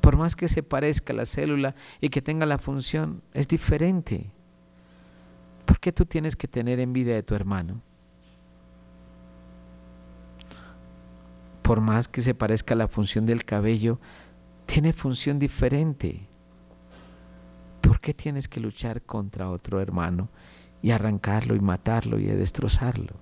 Por 0.00 0.16
más 0.16 0.34
que 0.34 0.48
se 0.48 0.64
parezca 0.64 1.12
la 1.12 1.24
célula 1.24 1.76
y 2.00 2.08
que 2.08 2.20
tenga 2.20 2.46
la 2.46 2.58
función, 2.58 3.22
es 3.32 3.46
diferente. 3.46 4.32
¿Por 5.66 5.78
qué 5.78 5.92
tú 5.92 6.04
tienes 6.04 6.34
que 6.34 6.48
tener 6.48 6.80
envidia 6.80 7.14
de 7.14 7.22
tu 7.22 7.36
hermano? 7.36 7.80
por 11.62 11.80
más 11.80 12.08
que 12.08 12.22
se 12.22 12.34
parezca 12.34 12.74
la 12.74 12.88
función 12.88 13.24
del 13.24 13.44
cabello, 13.44 14.00
tiene 14.66 14.92
función 14.92 15.38
diferente. 15.38 16.28
¿Por 17.96 18.02
qué 18.02 18.12
tienes 18.12 18.46
que 18.46 18.60
luchar 18.60 19.00
contra 19.00 19.48
otro 19.48 19.80
hermano 19.80 20.28
y 20.82 20.90
arrancarlo 20.90 21.56
y 21.56 21.60
matarlo 21.60 22.18
y 22.18 22.26
destrozarlo? 22.26 23.14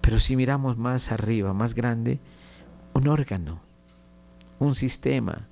Pero 0.00 0.18
si 0.18 0.34
miramos 0.34 0.78
más 0.78 1.12
arriba, 1.12 1.52
más 1.52 1.74
grande, 1.74 2.20
un 2.94 3.06
órgano, 3.06 3.60
un 4.60 4.74
sistema, 4.74 5.46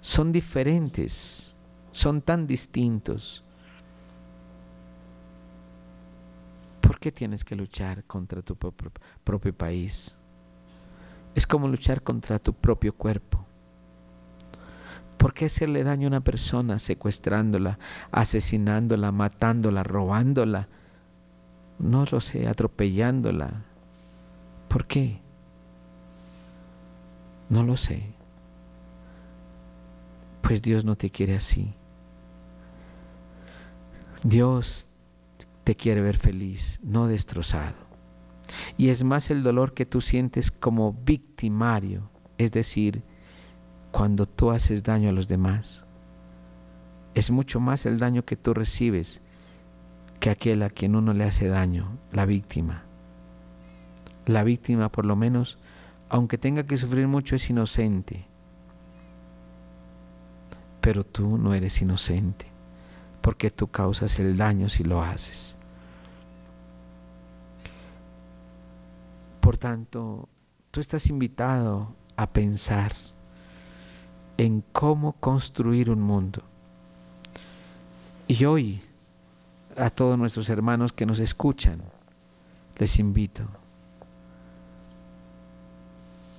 son 0.00 0.32
diferentes, 0.32 1.54
son 1.92 2.20
tan 2.20 2.48
distintos 2.48 3.44
¿Por 6.80 6.98
qué 6.98 7.12
tienes 7.12 7.44
que 7.44 7.54
luchar 7.54 8.02
contra 8.02 8.42
tu 8.42 8.56
propio 8.56 9.56
país? 9.56 10.16
Es 11.36 11.46
como 11.46 11.68
luchar 11.68 12.02
contra 12.02 12.40
tu 12.40 12.52
propio 12.54 12.92
cuerpo. 12.92 13.47
¿Por 15.18 15.34
qué 15.34 15.46
hacerle 15.46 15.84
daño 15.84 16.06
a 16.06 16.08
una 16.08 16.20
persona 16.20 16.78
secuestrándola, 16.78 17.78
asesinándola, 18.10 19.12
matándola, 19.12 19.82
robándola? 19.82 20.68
No 21.78 22.04
lo 22.10 22.20
sé, 22.20 22.48
atropellándola. 22.48 23.64
¿Por 24.68 24.86
qué? 24.86 25.20
No 27.48 27.64
lo 27.64 27.76
sé. 27.76 28.14
Pues 30.40 30.62
Dios 30.62 30.84
no 30.84 30.96
te 30.96 31.10
quiere 31.10 31.36
así. 31.36 31.74
Dios 34.22 34.88
te 35.64 35.74
quiere 35.76 36.00
ver 36.00 36.16
feliz, 36.16 36.80
no 36.82 37.06
destrozado. 37.06 37.76
Y 38.76 38.88
es 38.88 39.04
más 39.04 39.30
el 39.30 39.42
dolor 39.42 39.74
que 39.74 39.84
tú 39.84 40.00
sientes 40.00 40.50
como 40.50 40.92
victimario 40.92 42.10
es 42.38 42.52
decir, 42.52 43.02
cuando 43.90 44.26
tú 44.26 44.50
haces 44.50 44.82
daño 44.82 45.08
a 45.08 45.12
los 45.12 45.28
demás. 45.28 45.84
Es 47.14 47.30
mucho 47.30 47.60
más 47.60 47.86
el 47.86 47.98
daño 47.98 48.24
que 48.24 48.36
tú 48.36 48.54
recibes 48.54 49.20
que 50.20 50.30
aquel 50.30 50.62
a 50.62 50.70
quien 50.70 50.96
uno 50.96 51.12
le 51.12 51.24
hace 51.24 51.48
daño, 51.48 51.98
la 52.12 52.26
víctima. 52.26 52.82
La 54.26 54.44
víctima, 54.44 54.90
por 54.90 55.04
lo 55.04 55.16
menos, 55.16 55.58
aunque 56.08 56.38
tenga 56.38 56.64
que 56.64 56.76
sufrir 56.76 57.06
mucho, 57.06 57.36
es 57.36 57.48
inocente. 57.50 58.26
Pero 60.80 61.04
tú 61.04 61.38
no 61.38 61.54
eres 61.54 61.80
inocente, 61.80 62.46
porque 63.20 63.50
tú 63.50 63.68
causas 63.68 64.18
el 64.18 64.36
daño 64.36 64.68
si 64.68 64.84
lo 64.84 65.02
haces. 65.02 65.56
Por 69.40 69.56
tanto, 69.56 70.28
tú 70.70 70.80
estás 70.80 71.06
invitado 71.08 71.94
a 72.16 72.30
pensar 72.30 72.92
en 74.38 74.62
cómo 74.72 75.14
construir 75.14 75.90
un 75.90 76.00
mundo. 76.00 76.42
Y 78.28 78.44
hoy, 78.44 78.80
a 79.76 79.90
todos 79.90 80.16
nuestros 80.16 80.48
hermanos 80.48 80.92
que 80.92 81.06
nos 81.06 81.18
escuchan, 81.18 81.82
les 82.76 82.98
invito, 82.98 83.44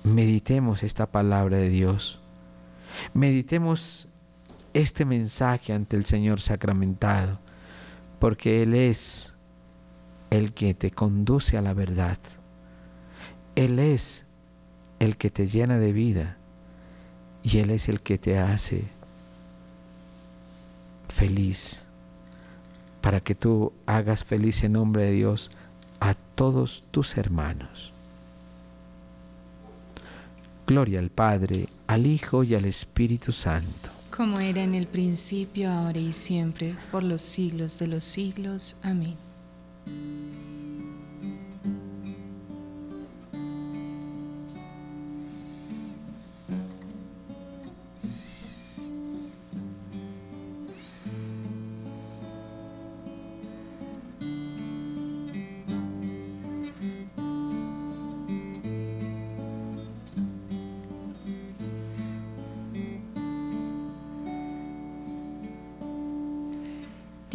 meditemos 0.02 0.82
esta 0.82 1.06
palabra 1.06 1.58
de 1.58 1.68
Dios, 1.68 2.20
meditemos 3.12 4.08
este 4.72 5.04
mensaje 5.04 5.74
ante 5.74 5.96
el 5.96 6.06
Señor 6.06 6.40
sacramentado, 6.40 7.38
porque 8.18 8.62
Él 8.62 8.74
es 8.74 9.34
el 10.30 10.54
que 10.54 10.72
te 10.74 10.90
conduce 10.90 11.58
a 11.58 11.62
la 11.62 11.74
verdad. 11.74 12.18
Él 13.56 13.78
es 13.78 14.24
el 15.00 15.16
que 15.16 15.30
te 15.30 15.46
llena 15.46 15.76
de 15.76 15.92
vida 15.92 16.39
y 17.42 17.58
Él 17.58 17.70
es 17.70 17.88
el 17.88 18.00
que 18.00 18.18
te 18.18 18.38
hace 18.38 18.84
feliz 21.08 21.82
para 23.00 23.20
que 23.20 23.34
tú 23.34 23.72
hagas 23.86 24.24
feliz 24.24 24.62
en 24.62 24.72
nombre 24.72 25.04
de 25.04 25.12
Dios 25.12 25.50
a 26.00 26.14
todos 26.14 26.84
tus 26.90 27.16
hermanos. 27.16 27.92
Gloria 30.66 31.00
al 31.00 31.10
Padre, 31.10 31.68
al 31.86 32.06
Hijo 32.06 32.44
y 32.44 32.54
al 32.54 32.64
Espíritu 32.64 33.32
Santo. 33.32 33.90
Como 34.16 34.38
era 34.38 34.62
en 34.62 34.74
el 34.74 34.86
principio, 34.86 35.70
ahora 35.70 35.98
y 35.98 36.12
siempre, 36.12 36.76
por 36.92 37.02
los 37.02 37.22
siglos 37.22 37.78
de 37.78 37.88
los 37.88 38.04
siglos. 38.04 38.76
Amén. 38.82 39.16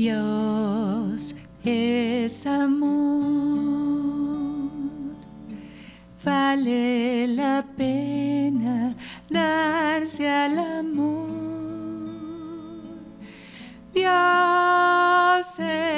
Dios 0.06 1.34
es 1.64 2.46
amor, 2.46 2.92
vale 6.24 7.26
la 7.30 7.66
pena 7.76 8.94
darse 9.28 10.30
al 10.30 10.60
amor. 10.60 11.26
Dios 13.96 15.60
es 15.60 15.95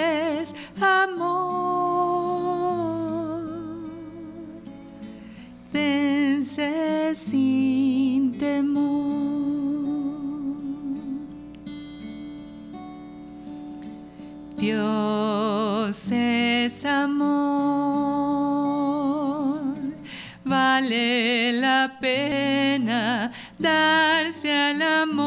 darse 23.67 24.49
al 24.51 24.81
amor. 24.81 25.26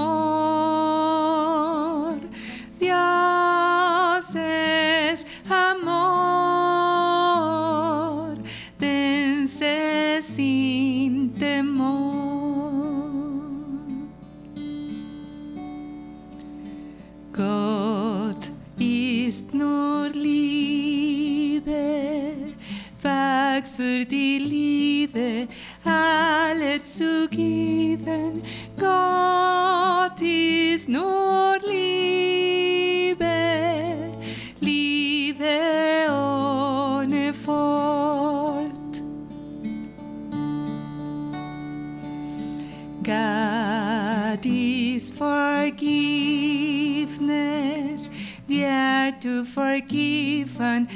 forgiven. 49.44 50.88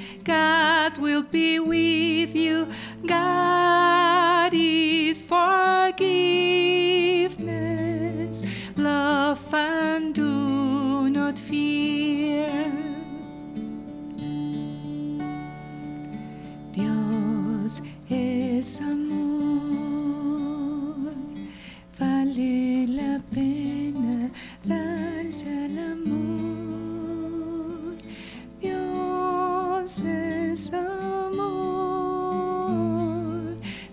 Dios 29.96 30.10
es 30.10 30.72
amor, 30.72 31.54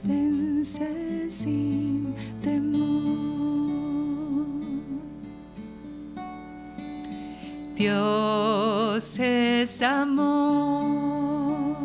vence 0.04 1.30
sin 1.30 2.16
temor. 2.42 2.88
Dios 7.76 9.20
es 9.20 9.82
amor, 9.84 11.76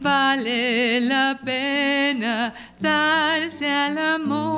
vale 0.00 1.00
la 1.00 1.36
pena 1.44 2.54
darse 2.78 3.68
al 3.68 3.98
amor. 3.98 4.53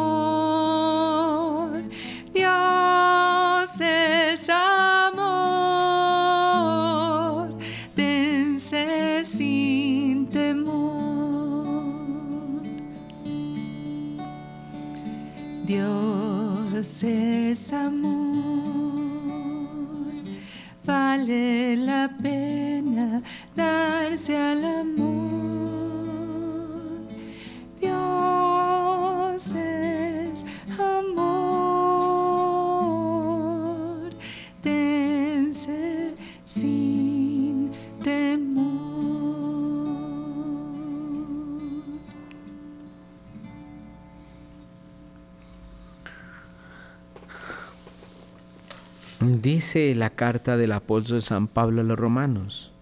La 49.76 50.08
carta 50.08 50.56
del 50.56 50.72
apóstol 50.72 51.20
San 51.20 51.48
Pablo 51.48 51.82
a 51.82 51.84
los 51.84 51.98
romanos, 51.98 52.72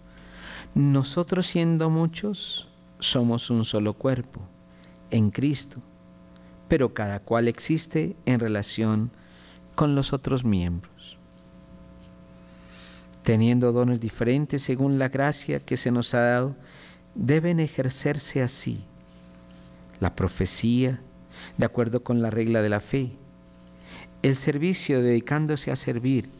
nosotros 0.76 1.48
siendo 1.48 1.90
muchos 1.90 2.68
somos 3.00 3.50
un 3.50 3.64
solo 3.64 3.94
cuerpo 3.94 4.42
en 5.10 5.32
Cristo, 5.32 5.78
pero 6.68 6.94
cada 6.94 7.18
cual 7.18 7.48
existe 7.48 8.14
en 8.26 8.38
relación 8.38 9.10
con 9.74 9.96
los 9.96 10.12
otros 10.12 10.44
miembros. 10.44 11.18
Teniendo 13.24 13.72
dones 13.72 13.98
diferentes 13.98 14.62
según 14.62 15.00
la 15.00 15.08
gracia 15.08 15.58
que 15.58 15.76
se 15.76 15.90
nos 15.90 16.14
ha 16.14 16.20
dado, 16.20 16.54
deben 17.16 17.58
ejercerse 17.58 18.40
así. 18.40 18.84
La 19.98 20.14
profecía, 20.14 21.00
de 21.58 21.66
acuerdo 21.66 22.04
con 22.04 22.22
la 22.22 22.30
regla 22.30 22.62
de 22.62 22.68
la 22.68 22.78
fe, 22.78 23.16
el 24.22 24.36
servicio 24.36 25.02
dedicándose 25.02 25.72
a 25.72 25.76
servir, 25.76 26.30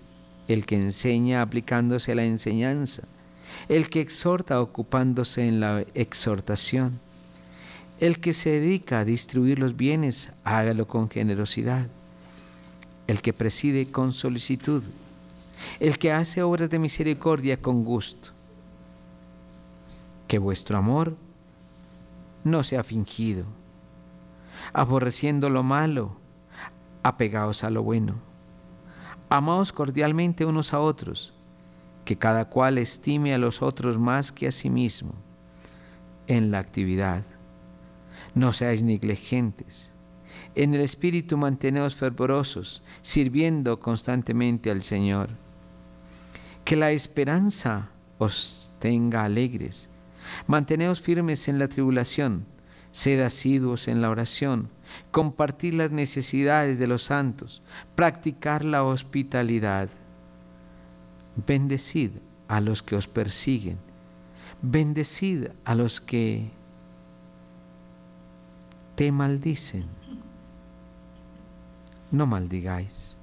el 0.48 0.66
que 0.66 0.76
enseña 0.76 1.42
aplicándose 1.42 2.12
a 2.12 2.14
la 2.14 2.24
enseñanza, 2.24 3.02
el 3.68 3.88
que 3.88 4.00
exhorta 4.00 4.60
ocupándose 4.60 5.46
en 5.46 5.60
la 5.60 5.84
exhortación, 5.94 7.00
el 8.00 8.20
que 8.20 8.32
se 8.32 8.60
dedica 8.60 9.00
a 9.00 9.04
distribuir 9.04 9.58
los 9.58 9.76
bienes, 9.76 10.30
hágalo 10.42 10.86
con 10.86 11.08
generosidad, 11.08 11.86
el 13.06 13.22
que 13.22 13.32
preside 13.32 13.90
con 13.90 14.12
solicitud, 14.12 14.82
el 15.80 15.98
que 15.98 16.12
hace 16.12 16.42
obras 16.42 16.70
de 16.70 16.78
misericordia 16.78 17.56
con 17.60 17.84
gusto. 17.84 18.30
Que 20.26 20.38
vuestro 20.38 20.76
amor 20.76 21.16
no 22.42 22.64
sea 22.64 22.82
fingido, 22.82 23.44
aborreciendo 24.72 25.48
lo 25.48 25.62
malo, 25.62 26.16
apegaos 27.02 27.64
a 27.64 27.70
lo 27.70 27.82
bueno. 27.82 28.33
Amaos 29.34 29.72
cordialmente 29.72 30.44
unos 30.44 30.72
a 30.74 30.78
otros, 30.78 31.34
que 32.04 32.16
cada 32.16 32.44
cual 32.44 32.78
estime 32.78 33.34
a 33.34 33.38
los 33.38 33.62
otros 33.62 33.98
más 33.98 34.30
que 34.30 34.46
a 34.46 34.52
sí 34.52 34.70
mismo 34.70 35.12
en 36.28 36.52
la 36.52 36.60
actividad. 36.60 37.24
No 38.36 38.52
seáis 38.52 38.84
negligentes. 38.84 39.92
En 40.54 40.72
el 40.72 40.82
espíritu 40.82 41.36
manteneos 41.36 41.96
fervorosos, 41.96 42.84
sirviendo 43.02 43.80
constantemente 43.80 44.70
al 44.70 44.84
Señor. 44.84 45.30
Que 46.64 46.76
la 46.76 46.92
esperanza 46.92 47.88
os 48.18 48.76
tenga 48.78 49.24
alegres. 49.24 49.88
Manteneos 50.46 51.00
firmes 51.00 51.48
en 51.48 51.58
la 51.58 51.66
tribulación, 51.66 52.46
sed 52.92 53.20
asiduos 53.20 53.88
en 53.88 54.00
la 54.00 54.10
oración, 54.10 54.70
compartir 55.10 55.74
las 55.74 55.90
necesidades 55.90 56.78
de 56.78 56.86
los 56.86 57.04
santos, 57.04 57.62
practicar 57.94 58.64
la 58.64 58.84
hospitalidad. 58.84 59.88
Bendecid 61.46 62.10
a 62.48 62.60
los 62.60 62.82
que 62.82 62.96
os 62.96 63.08
persiguen, 63.08 63.78
bendecid 64.62 65.48
a 65.64 65.74
los 65.74 66.00
que 66.00 66.50
te 68.94 69.10
maldicen. 69.10 69.86
No 72.10 72.26
maldigáis. 72.26 73.16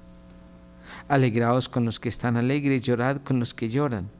Alegraos 1.08 1.68
con 1.68 1.86
los 1.86 1.98
que 1.98 2.10
están 2.10 2.36
alegres, 2.36 2.82
llorad 2.82 3.18
con 3.18 3.38
los 3.38 3.54
que 3.54 3.70
lloran. 3.70 4.10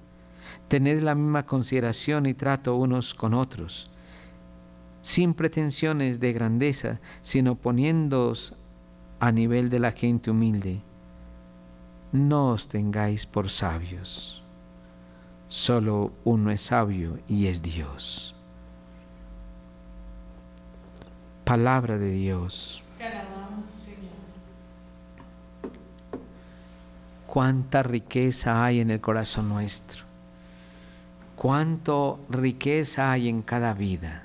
Tened 0.69 1.03
la 1.03 1.15
misma 1.15 1.45
consideración 1.45 2.25
y 2.25 2.33
trato 2.33 2.77
unos 2.77 3.15
con 3.15 3.35
otros 3.35 3.92
sin 5.03 5.35
pretensiones 5.35 6.21
de 6.21 6.33
grandeza, 6.33 7.01
sino 7.21 7.57
poniéndoos 7.57 8.55
a 9.21 9.33
nivel 9.33 9.69
de 9.69 9.81
la 9.81 9.93
gente 9.93 10.31
humilde. 10.31 10.81
No 12.13 12.51
os 12.51 12.69
tengáis 12.69 13.27
por 13.27 13.51
sabios. 13.51 14.43
Solo 15.49 16.13
uno 16.25 16.51
es 16.51 16.63
sabio 16.63 17.19
y 17.29 17.47
es 17.47 17.63
Dios. 17.63 18.35
Palabra 21.45 21.99
de 21.99 22.11
Dios. 22.13 22.83
Cuánta 27.27 27.83
riqueza 27.83 28.65
hay 28.65 28.81
en 28.81 28.91
el 28.91 29.01
corazón 29.01 29.49
nuestro. 29.49 30.05
Cuánto 31.35 32.21
riqueza 32.29 33.11
hay 33.11 33.29
en 33.29 33.43
cada 33.43 33.75
vida 33.75 34.22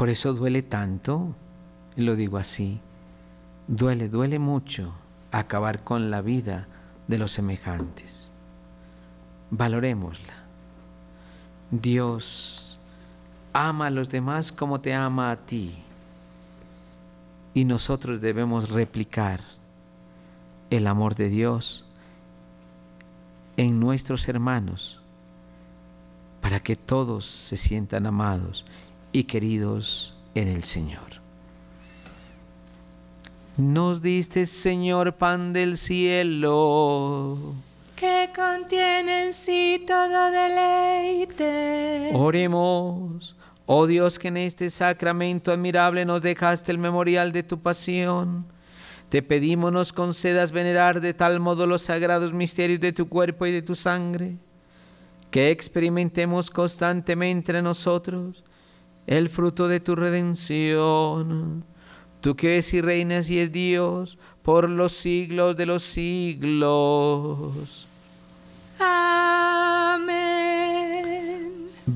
por 0.00 0.08
eso 0.08 0.32
duele 0.32 0.62
tanto, 0.62 1.34
lo 1.94 2.16
digo 2.16 2.38
así, 2.38 2.80
duele, 3.68 4.08
duele 4.08 4.38
mucho 4.38 4.94
acabar 5.30 5.84
con 5.84 6.10
la 6.10 6.22
vida 6.22 6.68
de 7.06 7.18
los 7.18 7.32
semejantes. 7.32 8.30
Valorémosla. 9.50 10.32
Dios 11.70 12.78
ama 13.52 13.88
a 13.88 13.90
los 13.90 14.08
demás 14.08 14.52
como 14.52 14.80
te 14.80 14.94
ama 14.94 15.32
a 15.32 15.36
ti. 15.36 15.74
Y 17.52 17.66
nosotros 17.66 18.22
debemos 18.22 18.70
replicar 18.70 19.42
el 20.70 20.86
amor 20.86 21.14
de 21.14 21.28
Dios 21.28 21.84
en 23.58 23.78
nuestros 23.78 24.26
hermanos 24.30 25.02
para 26.40 26.60
que 26.60 26.74
todos 26.74 27.26
se 27.26 27.58
sientan 27.58 28.06
amados 28.06 28.64
y 29.12 29.24
queridos 29.24 30.14
en 30.34 30.48
el 30.48 30.64
Señor. 30.64 31.20
Nos 33.56 34.00
diste, 34.00 34.46
Señor, 34.46 35.14
pan 35.16 35.52
del 35.52 35.76
cielo, 35.76 37.54
que 37.96 38.30
contiene 38.34 39.26
en 39.26 39.32
sí 39.34 39.84
todo 39.86 40.30
deleite. 40.30 42.10
Oremos, 42.14 43.36
oh 43.66 43.86
Dios, 43.86 44.18
que 44.18 44.28
en 44.28 44.38
este 44.38 44.70
sacramento 44.70 45.52
admirable 45.52 46.06
nos 46.06 46.22
dejaste 46.22 46.72
el 46.72 46.78
memorial 46.78 47.32
de 47.32 47.42
tu 47.42 47.60
pasión. 47.60 48.46
Te 49.10 49.22
pedimos 49.22 49.72
nos 49.72 49.92
concedas 49.92 50.52
venerar 50.52 51.00
de 51.00 51.12
tal 51.12 51.40
modo 51.40 51.66
los 51.66 51.82
sagrados 51.82 52.32
misterios 52.32 52.80
de 52.80 52.92
tu 52.92 53.08
cuerpo 53.08 53.44
y 53.44 53.52
de 53.52 53.60
tu 53.60 53.74
sangre, 53.74 54.36
que 55.30 55.50
experimentemos 55.50 56.48
constantemente 56.48 57.54
en 57.54 57.64
nosotros 57.64 58.44
el 59.10 59.28
fruto 59.28 59.68
de 59.68 59.80
tu 59.80 59.94
redención. 59.96 61.64
Tú 62.20 62.36
que 62.36 62.52
eres 62.52 62.72
y 62.72 62.80
reinas 62.80 63.28
y 63.28 63.40
es 63.40 63.52
Dios 63.52 64.16
por 64.42 64.70
los 64.70 64.92
siglos 64.92 65.56
de 65.56 65.66
los 65.66 65.82
siglos. 65.82 66.68
Amén. 68.78 70.39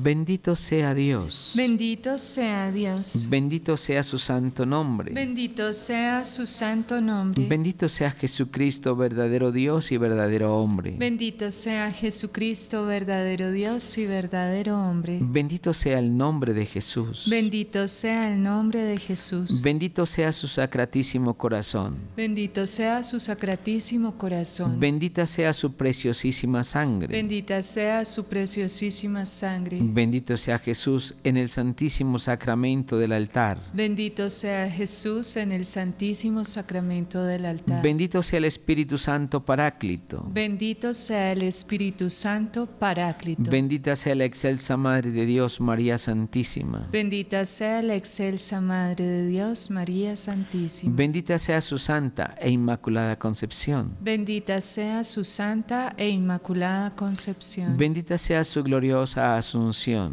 Bendito 0.01 0.55
sea 0.55 0.93
Dios. 0.93 1.53
Bendito 1.55 2.17
sea 2.17 2.71
Dios. 2.71 3.27
Bendito 3.29 3.77
sea 3.77 4.03
su 4.03 4.17
santo 4.17 4.65
nombre. 4.65 5.13
Bendito 5.13 5.71
sea 5.73 6.25
su 6.25 6.45
santo 6.45 6.99
nombre. 6.99 7.45
Bendito 7.47 7.87
sea 7.87 8.11
Jesucristo, 8.11 8.95
verdadero 8.95 9.51
Dios 9.51 9.91
y 9.91 9.97
verdadero 9.97 10.57
hombre. 10.57 10.95
Bendito 10.97 11.49
sea 11.51 11.91
Jesucristo, 11.91 12.85
verdadero 12.85 13.51
Dios 13.51 13.97
y 13.97 14.05
verdadero 14.05 14.77
hombre. 14.77 15.19
Bendito 15.21 15.73
sea 15.73 15.99
el 15.99 16.15
nombre 16.17 16.53
de 16.53 16.65
Jesús. 16.65 17.27
Bendito 17.29 17.87
sea 17.87 18.33
el 18.33 18.43
nombre 18.43 18.83
de 18.83 18.97
Jesús. 18.97 19.61
Bendito 19.61 20.05
sea 20.05 20.33
su 20.33 20.47
sacratísimo 20.47 21.35
corazón. 21.35 21.95
Bendito 22.17 22.67
sea 22.67 23.03
su 23.03 23.19
sacratísimo 23.19 24.17
corazón. 24.17 24.79
Bendita 24.79 25.25
sea 25.25 25.53
su 25.53 25.73
preciosísima 25.73 26.63
sangre. 26.63 27.15
Bendita 27.15 27.63
sea 27.63 28.03
su 28.03 28.25
preciosísima 28.25 29.25
sangre. 29.25 29.84
Bendito 29.93 30.37
sea 30.37 30.59
Jesús 30.59 31.15
en 31.23 31.37
el 31.37 31.49
santísimo 31.49 32.19
sacramento 32.19 32.97
del 32.97 33.11
altar. 33.11 33.59
Bendito 33.73 34.29
sea 34.29 34.69
Jesús 34.69 35.35
en 35.35 35.51
el 35.51 35.65
santísimo 35.65 36.43
sacramento 36.43 37.23
del 37.23 37.45
altar. 37.45 37.83
Bendito 37.83 38.23
sea 38.23 38.37
el 38.37 38.45
Espíritu 38.45 38.97
Santo 38.97 39.43
Paráclito. 39.43 40.25
Bendito 40.31 40.93
sea 40.93 41.31
el 41.31 41.41
Espíritu 41.41 42.09
Santo 42.09 42.65
Paráclito. 42.67 43.49
Bendita 43.51 43.95
sea 43.95 44.15
la 44.15 44.25
excelsa 44.25 44.77
Madre 44.77 45.11
de 45.11 45.25
Dios, 45.25 45.59
María 45.59 45.97
Santísima. 45.97 46.87
Bendita 46.91 47.45
sea 47.45 47.81
la 47.81 47.95
excelsa 47.95 48.61
Madre 48.61 49.05
de 49.05 49.27
Dios, 49.27 49.69
María 49.69 50.15
Santísima. 50.15 50.95
Bendita 50.95 51.37
sea 51.39 51.61
su 51.61 51.77
santa 51.77 52.35
e 52.39 52.49
inmaculada 52.49 53.17
concepción. 53.17 53.95
Bendita 54.01 54.61
sea 54.61 55.03
su 55.03 55.23
santa 55.23 55.93
e 55.97 56.09
inmaculada 56.09 56.95
concepción. 56.95 57.77
Bendita 57.77 58.17
sea 58.17 58.43
su 58.43 58.63
gloriosa 58.63 59.37
asunción 59.37 59.64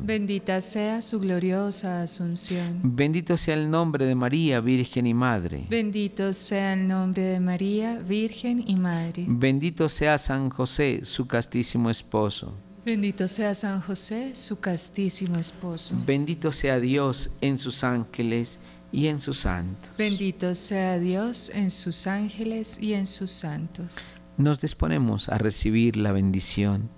Bendita 0.05 0.61
sea 0.61 1.03
su 1.03 1.21
gloriosa 1.21 2.03
asunción. 2.03 2.81
Bendito 2.83 3.37
sea 3.37 3.55
el 3.55 3.71
nombre 3.71 4.07
de 4.07 4.15
María, 4.15 4.61
Virgen 4.61 5.07
y 5.07 5.15
Madre. 5.15 5.67
Bendito 5.69 6.33
sea 6.33 6.75
el 6.75 6.87
nombre 6.89 7.23
de 7.23 7.41
María, 7.41 7.99
Virgen 7.99 8.65
y 8.67 8.77
Madre. 8.77 9.27
Bendito 9.29 9.89
sea 9.89 10.19
San 10.19 10.51
José, 10.51 11.01
su 11.05 11.27
castísimo 11.27 11.91
esposo. 11.91 12.55
Bendito 12.85 13.29
sea 13.29 13.55
San 13.55 13.81
José, 13.81 14.35
su 14.35 14.59
castísimo 14.61 15.39
esposo. 15.39 15.97
Bendito 16.05 16.51
sea 16.51 16.81
Dios 16.81 17.31
en 17.41 17.59
sus 17.59 17.85
ángeles 17.85 18.59
y 18.91 19.07
en 19.07 19.21
sus 19.21 19.39
santos. 19.39 19.91
Bendito 19.97 20.55
sea 20.55 20.99
Dios 20.99 21.51
en 21.55 21.71
sus 21.71 22.07
ángeles 22.07 22.79
y 22.81 22.95
en 22.95 23.07
sus 23.07 23.31
santos. 23.31 24.15
nos 24.37 24.61
disponemos 24.61 25.29
a 25.29 25.39
recibir 25.39 25.97
la 25.97 26.11
bendición 26.11 26.91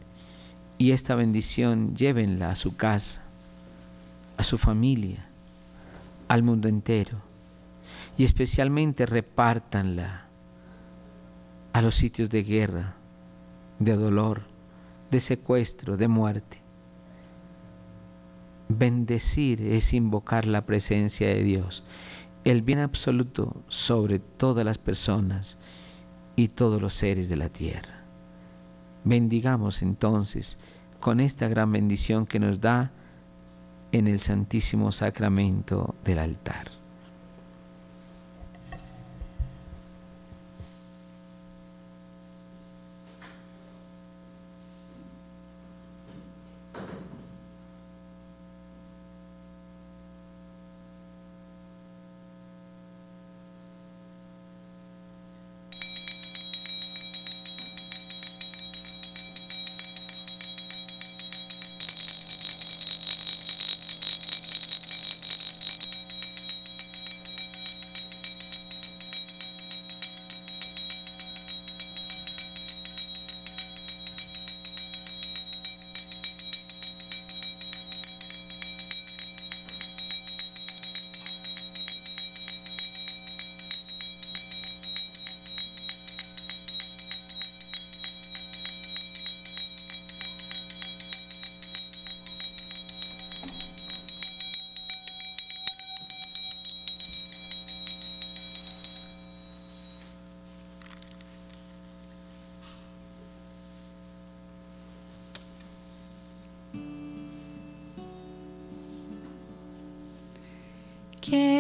y 0.85 0.93
esta 0.93 1.14
bendición 1.14 1.97
llévenla 1.97 2.51
a 2.51 2.55
su 2.55 2.76
casa, 2.76 3.22
a 4.37 4.43
su 4.43 4.59
familia, 4.59 5.24
al 6.28 6.43
mundo 6.43 6.68
entero 6.68 7.22
y 8.18 8.24
especialmente 8.24 9.07
repártanla 9.07 10.26
a 11.72 11.80
los 11.80 11.95
sitios 11.95 12.28
de 12.28 12.43
guerra, 12.43 12.97
de 13.78 13.97
dolor, 13.97 14.43
de 15.11 15.20
secuestro, 15.20 15.97
de 15.97 16.07
muerte. 16.07 16.61
Bendecir 18.68 19.62
es 19.62 19.95
invocar 19.95 20.45
la 20.45 20.66
presencia 20.66 21.28
de 21.28 21.43
Dios, 21.45 21.82
el 22.45 22.61
bien 22.61 22.80
absoluto 22.80 23.62
sobre 23.68 24.18
todas 24.18 24.66
las 24.66 24.76
personas 24.76 25.57
y 26.37 26.49
todos 26.49 26.78
los 26.78 26.93
seres 26.93 27.30
de 27.30 27.37
la 27.37 27.49
tierra. 27.49 28.05
Bendigamos 29.03 29.80
entonces 29.80 30.59
con 31.05 31.20
esta 31.20 31.48
gran 31.48 31.70
bendición 31.70 32.24
que 32.24 32.40
nos 32.40 32.62
da 32.62 32.90
en 33.92 34.09
el 34.09 34.20
Santísimo 34.20 34.90
Sacramento 34.90 35.96
del 36.02 36.18
altar. 36.18 36.74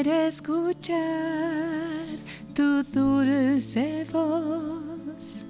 Escuchar 0.06 0.98
tu 2.54 2.82
dulce 2.82 4.04
voz, 4.12 5.46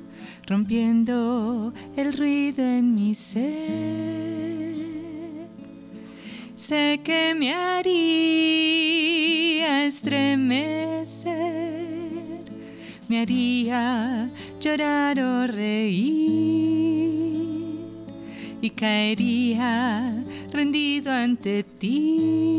rompiendo 0.47 1.73
el 1.97 2.13
ruido 2.13 2.63
en 2.63 2.95
mi 2.95 3.17
ser. 3.17 4.77
Sé 6.55 7.01
que 7.03 7.35
me 7.35 7.53
haría 7.53 8.67
estremecer, 9.87 11.33
me 13.09 13.23
haría 13.23 14.31
llorar 14.61 15.19
o 15.19 15.49
reír 15.49 16.85
y 18.63 18.71
caería 18.71 20.23
rendido 20.53 21.11
ante 21.11 21.65
ti 21.65 22.54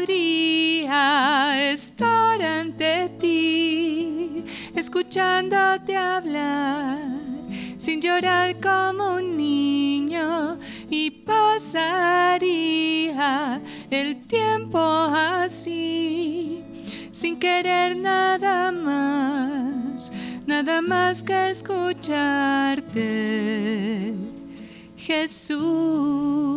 podría 0.00 1.72
estar 1.72 2.42
ante 2.42 3.08
ti, 3.20 4.44
escuchándote 4.74 5.96
hablar, 5.96 6.98
sin 7.78 8.00
llorar 8.00 8.56
como 8.60 9.14
un 9.16 9.36
niño, 9.36 10.58
y 10.90 11.10
pasaría 11.10 12.50
el 13.90 14.20
tiempo 14.26 14.78
así, 14.78 16.62
sin 17.12 17.38
querer 17.38 17.96
nada 17.96 18.72
más, 18.72 20.10
nada 20.46 20.82
más 20.82 21.22
que 21.22 21.50
escucharte, 21.50 22.94
Jesús. 24.96 26.49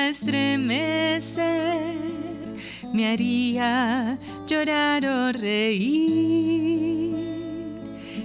estremecer, 0.09 1.43
me 2.93 3.07
haría 3.07 4.17
llorar 4.47 5.05
o 5.05 5.31
reír 5.31 7.15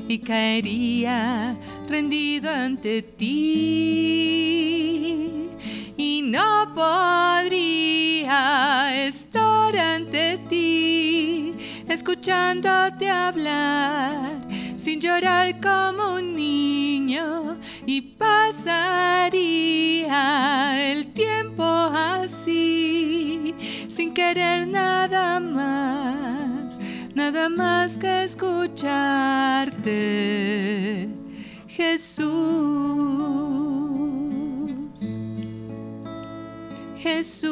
y 0.08 0.18
caería 0.18 1.56
rendido 1.88 2.50
ante 2.50 3.02
ti. 3.02 4.40
No 6.30 6.72
podría 6.76 7.48
estar 9.08 9.76
ante 9.76 10.38
ti, 10.48 11.54
escuchándote 11.88 13.10
hablar, 13.10 14.46
sin 14.80 14.98
llorar 14.98 15.60
como 15.60 16.14
un 16.14 16.34
niño, 16.34 17.58
y 17.84 18.00
pasaría 18.00 19.30
el 20.90 21.12
tiempo 21.12 21.62
así, 21.62 23.54
sin 23.88 24.14
querer 24.14 24.66
nada 24.66 25.38
más, 25.38 26.78
nada 27.14 27.50
más 27.50 27.98
que 27.98 28.22
escucharte, 28.22 28.80
Jesús. 31.68 32.30
Jesús. 36.96 37.50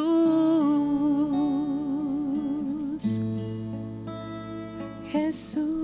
Jesús. 5.13 5.78